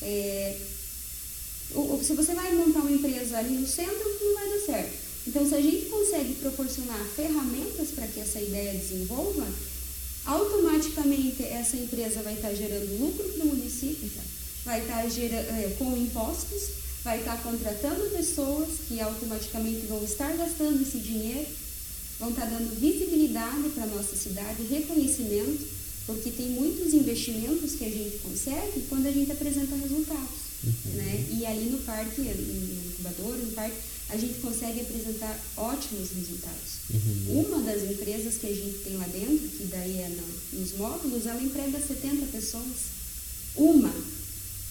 É, 0.00 0.56
se 2.02 2.14
você 2.14 2.34
vai 2.34 2.54
montar 2.54 2.80
uma 2.80 2.92
empresa 2.92 3.38
ali 3.38 3.54
no 3.54 3.66
centro, 3.66 4.18
não 4.22 4.34
vai 4.34 4.48
dar 4.48 4.60
certo. 4.60 5.06
Então, 5.26 5.46
se 5.48 5.54
a 5.54 5.60
gente 5.60 5.86
consegue 5.86 6.34
proporcionar 6.34 7.04
ferramentas 7.16 7.88
para 7.90 8.06
que 8.06 8.20
essa 8.20 8.40
ideia 8.40 8.72
desenvolva, 8.74 9.46
automaticamente 10.24 11.42
essa 11.42 11.76
empresa 11.76 12.22
vai 12.22 12.34
estar 12.34 12.54
gerando 12.54 12.98
lucro 13.00 13.24
para 13.30 13.44
o 13.44 13.48
município, 13.48 14.08
vai 14.64 14.80
estar 14.80 15.08
gerando, 15.08 15.48
é, 15.50 15.74
com 15.78 15.96
impostos, 15.96 16.70
vai 17.02 17.18
estar 17.18 17.42
contratando 17.42 18.10
pessoas 18.10 18.68
que 18.88 19.00
automaticamente 19.00 19.86
vão 19.86 20.02
estar 20.04 20.36
gastando 20.36 20.82
esse 20.82 20.98
dinheiro, 20.98 21.46
vão 22.18 22.30
estar 22.30 22.46
dando 22.46 22.78
visibilidade 22.80 23.68
para 23.70 23.84
a 23.84 23.86
nossa 23.86 24.16
cidade, 24.16 24.62
reconhecimento, 24.70 25.66
porque 26.06 26.30
tem 26.30 26.50
muitos 26.50 26.94
investimentos 26.94 27.74
que 27.74 27.84
a 27.84 27.90
gente 27.90 28.18
consegue 28.18 28.86
quando 28.88 29.06
a 29.06 29.12
gente 29.12 29.30
apresenta 29.32 29.74
resultados. 29.74 30.45
Uhum. 30.66 30.92
Né? 30.94 31.26
E 31.30 31.46
ali 31.46 31.70
no 31.70 31.78
parque, 31.78 32.20
no 32.20 32.90
incubador, 32.90 33.36
no 33.36 33.52
parque, 33.52 33.76
a 34.08 34.16
gente 34.16 34.40
consegue 34.40 34.80
apresentar 34.80 35.38
ótimos 35.56 36.10
resultados. 36.10 36.78
Uhum. 36.90 37.44
Uma 37.46 37.62
das 37.62 37.82
empresas 37.90 38.36
que 38.38 38.46
a 38.46 38.54
gente 38.54 38.78
tem 38.78 38.96
lá 38.96 39.06
dentro, 39.06 39.48
que 39.48 39.64
daí 39.64 39.98
é 39.98 40.08
no, 40.08 40.60
nos 40.60 40.72
módulos, 40.74 41.26
ela 41.26 41.42
emprega 41.42 41.80
70 41.80 42.26
pessoas. 42.26 42.96
Uma. 43.56 43.92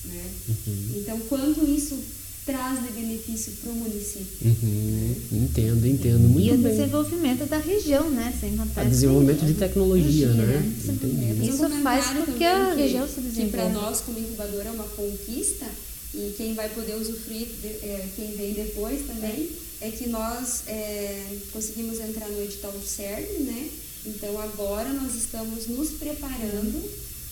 Né? 0.06 0.34
Uhum. 0.48 0.94
Então, 0.98 1.20
quanto 1.22 1.66
isso 1.68 1.98
traz 2.46 2.84
de 2.84 2.92
benefício 2.92 3.54
para 3.54 3.72
o 3.72 3.76
município. 3.76 4.28
Uhum, 4.46 5.16
entendo, 5.32 5.88
entendo. 5.88 6.30
Muito 6.30 6.48
e 6.48 6.52
o 6.52 6.58
desenvolvimento 6.58 7.46
da 7.48 7.58
região, 7.58 8.10
né? 8.10 8.34
Sem 8.40 8.56
contar. 8.56 8.86
O 8.86 8.90
desenvolvimento 8.90 9.46
de 9.46 9.54
tecnologia, 9.56 10.28
né? 10.28 10.74
Entendi. 10.86 11.50
Isso 11.50 11.68
faz 11.82 12.06
com 12.08 12.34
que 12.34 12.44
a 12.44 12.74
região 12.74 13.08
se 13.08 13.22
desenvolva. 13.22 13.46
Que 13.46 13.52
para 13.52 13.70
nós, 13.70 14.02
como 14.02 14.20
incubadora, 14.20 14.70
é 14.70 14.72
uma 14.72 14.84
conquista 14.84 15.66
e 16.14 16.34
quem 16.38 16.54
vai 16.54 16.70
poder 16.70 16.96
usufruir, 16.96 17.48
de, 17.62 17.68
é, 17.68 18.08
quem 18.16 18.32
vem 18.36 18.54
depois 18.54 19.06
também, 19.06 19.50
é 19.82 19.90
que 19.92 20.08
nós 20.08 20.64
é, 20.68 21.38
conseguimos 21.52 22.00
entrar 22.00 22.30
no 22.30 22.42
edital 22.42 22.72
do 22.72 22.86
CERN, 22.86 23.44
né? 23.44 23.70
Então 24.06 24.40
agora 24.40 24.94
nós 24.94 25.16
estamos 25.16 25.68
nos 25.68 25.92
preparando 25.92 26.82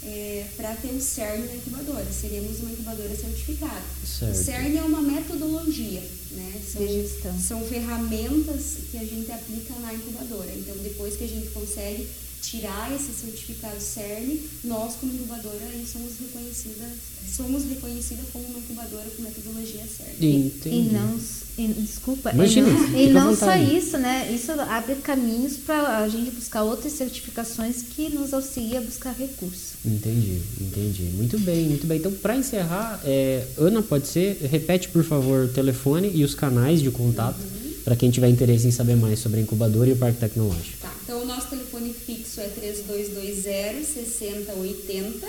é, 0.05 0.45
para 0.55 0.75
ter 0.75 0.89
o 0.89 1.01
CERN 1.01 1.45
na 1.45 1.55
incubadora. 1.55 2.05
Seremos 2.11 2.59
uma 2.59 2.71
incubadora 2.71 3.15
certificada. 3.15 3.83
Certo. 4.05 4.33
O 4.33 4.43
CERN 4.43 4.77
é 4.77 4.83
uma 4.83 5.01
metodologia, 5.01 6.01
né? 6.31 6.61
São, 6.65 7.39
são 7.39 7.67
ferramentas 7.67 8.77
que 8.91 8.97
a 8.97 9.03
gente 9.03 9.31
aplica 9.31 9.73
na 9.79 9.93
incubadora. 9.93 10.51
Então, 10.55 10.75
depois 10.77 11.15
que 11.15 11.23
a 11.23 11.27
gente 11.27 11.47
consegue 11.49 12.07
tirar 12.43 12.93
esse 12.93 13.13
certificado 13.13 13.79
CERN, 13.79 14.37
nós 14.65 14.95
como 14.95 15.13
incubadora 15.13 15.65
aí 15.71 15.85
somos 15.89 16.11
reconhecidas, 16.19 16.91
somos 17.33 17.63
reconhecidas 17.63 18.25
como 18.33 18.45
uma 18.45 18.59
incubadora 18.59 19.05
com 19.15 19.23
metodologia 19.23 19.83
CERN. 19.87 20.13
Entendi. 20.19 20.75
E 20.75 20.93
não, 20.93 21.19
e, 21.57 21.67
desculpa, 21.67 22.31
Imagina, 22.31 22.67
e 22.67 22.71
não, 22.71 22.99
e 22.99 23.09
não 23.09 23.35
só 23.35 23.55
isso, 23.55 23.97
né? 23.97 24.29
Isso 24.29 24.51
abre 24.51 24.95
caminhos 24.95 25.55
para 25.55 25.99
a 25.99 26.09
gente 26.09 26.31
buscar 26.31 26.63
outras 26.63 26.93
certificações 26.93 27.81
que 27.81 28.09
nos 28.09 28.33
auxilia 28.33 28.79
a 28.79 28.81
buscar 28.81 29.13
recursos. 29.13 29.73
Entendi, 29.85 30.41
entendi. 30.59 31.03
Muito 31.15 31.39
bem, 31.39 31.69
muito 31.69 31.87
bem. 31.87 31.97
Então, 31.97 32.11
para 32.11 32.35
encerrar, 32.35 32.99
é, 33.05 33.45
Ana, 33.57 33.81
pode 33.81 34.07
ser, 34.07 34.37
repete 34.51 34.89
por 34.89 35.03
favor 35.03 35.45
o 35.45 35.47
telefone 35.47 36.11
e 36.13 36.25
os 36.25 36.35
canais 36.35 36.81
de 36.81 36.91
contato 36.91 37.39
uhum. 37.39 37.73
para 37.85 37.95
quem 37.95 38.11
tiver 38.11 38.27
interesse 38.27 38.67
em 38.67 38.71
saber 38.71 38.97
mais 38.97 39.19
sobre 39.19 39.39
a 39.39 39.43
incubadora 39.43 39.89
e 39.89 39.93
o 39.93 39.95
Parque 39.95 40.19
Tecnológico. 40.19 40.77
Tá, 40.81 40.92
então 41.13 41.21
o 41.21 41.25
nosso 41.27 41.47
telefone 41.47 41.93
fixo 41.93 42.41
é 42.41 42.47
3220 42.47 43.85
6080. 43.85 45.27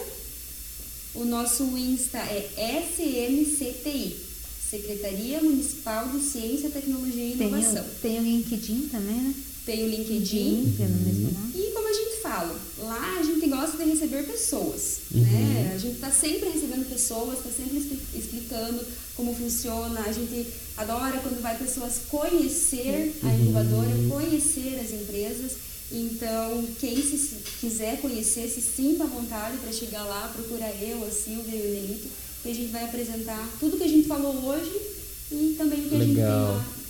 O 1.15 1.27
nosso 1.27 1.63
Insta 1.77 2.19
é 2.21 2.49
SMCTI, 2.89 4.17
Secretaria 4.71 5.43
Municipal 5.43 6.09
de 6.09 6.25
Ciência, 6.25 6.71
Tecnologia 6.71 7.23
e 7.23 7.33
Inovação. 7.35 7.85
Tem 8.01 8.19
o, 8.19 8.19
tem 8.19 8.19
o 8.19 8.23
LinkedIn 8.23 8.89
também, 8.91 9.15
né? 9.15 9.35
Tem 9.67 9.85
o 9.85 9.89
LinkedIn. 9.91 10.75
Uhum. 10.79 11.01
mesmo 11.05 11.53
E 11.55 11.71
como 11.73 11.87
a 11.87 11.93
gente 11.93 12.23
fala, 12.23 12.59
lá 12.79 13.19
a 13.19 13.23
gente 13.23 13.47
gosta 13.47 13.77
de 13.77 13.85
receber 13.85 14.27
pessoas, 14.27 15.01
uhum. 15.15 15.21
né? 15.21 15.73
A 15.75 15.79
gente 15.79 15.97
está 15.97 16.11
sempre 16.11 16.49
recebendo 16.49 16.89
pessoas, 16.89 17.41
está 17.41 17.51
sempre 17.51 17.77
explicando 18.15 18.83
como 19.15 19.35
funciona. 19.35 20.01
A 20.01 20.13
gente 20.13 20.47
adora 20.79 21.19
quando 21.19 21.43
vai 21.43 21.59
pessoas 21.59 22.01
conhecer 22.09 23.15
a 23.23 23.27
uhum. 23.27 23.43
incubadora, 23.43 23.91
conhecer 24.09 24.81
as 24.83 24.91
empresas. 24.99 25.74
Então, 25.93 26.65
quem 26.81 26.97
se 26.97 27.37
quiser 27.61 28.01
conhecer, 28.01 28.49
se 28.49 28.61
sinta 28.61 29.05
à 29.05 29.07
vontade 29.07 29.59
para 29.59 29.73
chegar 29.73 30.03
lá, 30.05 30.29
procura 30.35 30.67
eu, 30.81 31.05
a 31.05 31.11
Silvia 31.11 31.57
e 31.57 31.63
o 31.63 31.71
Nelito, 31.71 32.09
que 32.43 32.51
a 32.51 32.55
gente 32.55 32.73
vai 32.73 32.85
apresentar 32.85 33.49
tudo 33.61 33.77
que 33.77 33.85
a 33.85 33.89
gente 33.89 34.09
falou 34.09 34.35
hoje 34.45 34.73
e 35.31 35.55
também 35.57 35.81
o 35.81 35.89
que 35.89 35.97
Legal. 35.97 36.03
a 36.03 36.05
gente 36.05 36.17
tem 36.17 36.25
lá 36.25 36.85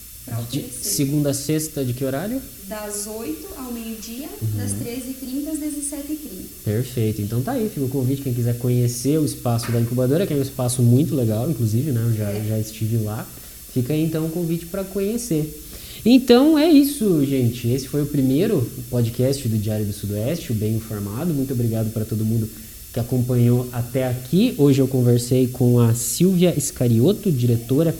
de 0.50 0.62
segunda 0.70 1.30
a 1.30 1.35
sexta, 1.35 1.85
de 1.85 1.92
que 1.92 2.04
horário? 2.04 2.40
Das 2.66 3.07
8 3.07 3.46
ao 3.59 3.72
meio-dia, 3.72 4.28
uhum. 4.40 4.57
das 4.57 4.72
13h30 4.72 5.48
às 5.48 5.59
17h30. 5.59 6.44
Perfeito. 6.64 7.20
Então 7.20 7.42
tá 7.42 7.52
aí, 7.52 7.68
fica 7.68 7.85
o 7.85 7.88
convite. 7.88 8.22
Quem 8.22 8.33
quiser 8.33 8.57
conhecer 8.59 9.18
o 9.18 9.24
espaço 9.24 9.70
da 9.70 9.80
incubadora, 9.80 10.26
que 10.26 10.33
é 10.33 10.37
um 10.37 10.42
espaço 10.42 10.83
muito 10.83 11.14
legal, 11.14 11.50
inclusive, 11.50 11.92
né? 11.92 12.02
Eu 12.07 12.14
já, 12.14 12.30
é. 12.30 12.44
já 12.48 12.59
estive 12.59 12.98
lá. 12.98 13.26
Fica 13.72 13.92
aí 13.92 14.02
então 14.02 14.26
o 14.26 14.30
convite 14.30 14.66
para 14.66 14.85
conhecer. 14.85 15.61
Então 16.04 16.58
é 16.58 16.68
isso, 16.68 17.24
gente. 17.24 17.66
Esse 17.68 17.88
foi 17.88 18.02
o 18.02 18.06
primeiro 18.06 18.60
podcast 18.90 19.48
do 19.48 19.56
Diário 19.56 19.86
do 19.86 19.92
Sudoeste, 19.92 20.52
o 20.52 20.54
Bem 20.54 20.74
Informado. 20.74 21.32
Muito 21.32 21.54
obrigado 21.54 21.90
para 21.94 22.04
todo 22.04 22.26
mundo 22.26 22.46
que 22.92 23.00
acompanhou 23.00 23.66
até 23.72 24.06
aqui. 24.06 24.54
Hoje 24.58 24.82
eu 24.82 24.86
conversei 24.86 25.46
com 25.48 25.80
a 25.80 25.94
Silvia 25.94 26.52
Escarioto, 26.54 27.32
diretora 27.32 27.94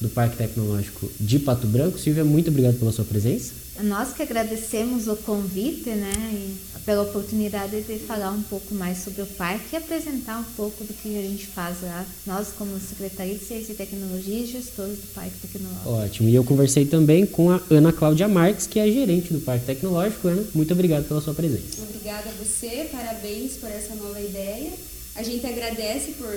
do 0.00 0.08
Parque 0.08 0.38
Tecnológico 0.38 1.10
de 1.20 1.38
Pato 1.38 1.66
Branco. 1.66 1.98
Silvia, 1.98 2.24
muito 2.24 2.48
obrigado 2.48 2.78
pela 2.78 2.92
sua 2.92 3.04
presença. 3.04 3.59
Nós 3.82 4.12
que 4.12 4.22
agradecemos 4.22 5.08
o 5.08 5.16
convite, 5.16 5.90
né, 5.90 6.12
e 6.32 6.56
pela 6.84 7.02
oportunidade 7.02 7.82
de 7.82 7.98
falar 7.98 8.30
um 8.30 8.42
pouco 8.42 8.74
mais 8.74 8.98
sobre 8.98 9.22
o 9.22 9.26
parque 9.26 9.74
e 9.74 9.76
apresentar 9.76 10.38
um 10.38 10.44
pouco 10.56 10.82
do 10.84 10.92
que 10.94 11.18
a 11.18 11.22
gente 11.22 11.46
faz 11.46 11.82
lá, 11.82 12.04
nós 12.26 12.48
como 12.56 12.78
Secretaria 12.80 13.34
de 13.34 13.44
Ciência 13.44 13.72
e 13.72 13.76
Tecnologia 13.76 14.38
e 14.38 14.46
gestores 14.46 14.98
do 14.98 15.06
Parque 15.14 15.38
Tecnológico. 15.42 15.88
Ótimo. 15.88 16.28
E 16.28 16.34
eu 16.34 16.44
conversei 16.44 16.86
também 16.86 17.26
com 17.26 17.50
a 17.50 17.60
Ana 17.70 17.92
Cláudia 17.92 18.28
Marques, 18.28 18.66
que 18.66 18.78
é 18.78 18.90
gerente 18.90 19.32
do 19.32 19.40
Parque 19.40 19.66
Tecnológico. 19.66 20.28
Ana, 20.28 20.44
muito 20.54 20.72
obrigado 20.72 21.06
pela 21.06 21.20
sua 21.20 21.34
presença. 21.34 21.82
Obrigada 21.82 22.30
a 22.30 22.44
você, 22.44 22.88
parabéns 22.90 23.52
por 23.52 23.70
essa 23.70 23.94
nova 23.94 24.20
ideia. 24.20 24.72
A 25.14 25.22
gente 25.22 25.44
agradece 25.46 26.12
por 26.12 26.34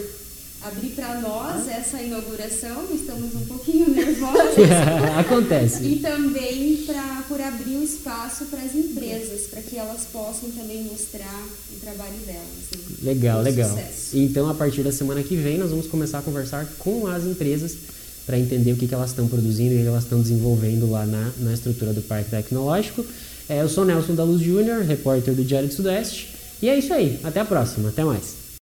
abrir 0.64 0.90
para 0.90 1.20
nós 1.20 1.68
essa 1.68 2.02
inauguração, 2.02 2.86
estamos 2.94 3.36
um 3.36 3.46
pouquinho 3.46 3.90
nervosos. 3.94 4.56
Acontece. 5.20 5.84
E 5.84 6.00
também 6.00 6.78
pra, 6.86 7.24
por 7.28 7.40
abrir 7.42 7.76
o 7.76 7.84
espaço 7.84 8.46
para 8.46 8.62
as 8.62 8.74
empresas, 8.74 9.48
para 9.48 9.62
que 9.62 9.78
elas 9.78 10.06
possam 10.12 10.50
também 10.52 10.84
mostrar 10.84 11.44
o 11.76 11.80
trabalho 11.80 12.18
delas. 12.26 12.42
Né? 12.72 12.96
Legal, 13.04 13.38
Com 13.40 13.44
legal. 13.44 13.70
sucesso. 13.70 14.18
Então, 14.18 14.50
a 14.50 14.54
partir 14.54 14.84
da 14.84 14.92
semana 14.92 15.22
que 15.22 15.36
vem, 15.36 15.58
nós 15.58 15.70
vamos 15.70 15.88
começar 15.88 16.20
a 16.20 16.22
conversar 16.22 16.66
com 16.80 17.08
as 17.08 17.26
empresas 17.26 17.76
para 18.26 18.40
entender 18.40 18.72
o 18.72 18.78
que, 18.78 18.88
que 18.88 18.94
elas 18.94 19.10
estão 19.10 19.28
produzindo 19.28 19.74
e 19.74 19.80
o 19.80 19.82
que 19.82 19.88
elas 19.88 20.04
estão 20.04 20.22
desenvolvendo 20.22 20.90
lá 20.90 21.06
na, 21.06 21.32
na 21.40 21.54
estrutura 21.54 21.92
do 21.92 22.02
Parque 22.02 22.30
Tecnológico. 22.30 23.06
É, 23.50 23.62
eu 23.62 23.68
sou 23.68 23.84
Nelson 23.84 24.16
da 24.16 24.24
Luz 24.24 24.42
Júnior, 24.42 24.82
repórter 24.84 25.34
do 25.34 25.44
Diário 25.44 25.68
do 25.68 25.74
Sudeste. 25.74 26.34
E 26.62 26.70
é 26.70 26.78
isso 26.80 26.94
aí. 26.94 27.20
Até 27.22 27.42
a 27.42 27.46
próxima. 27.46 27.90
Até 27.90 28.06
mais. 28.06 28.43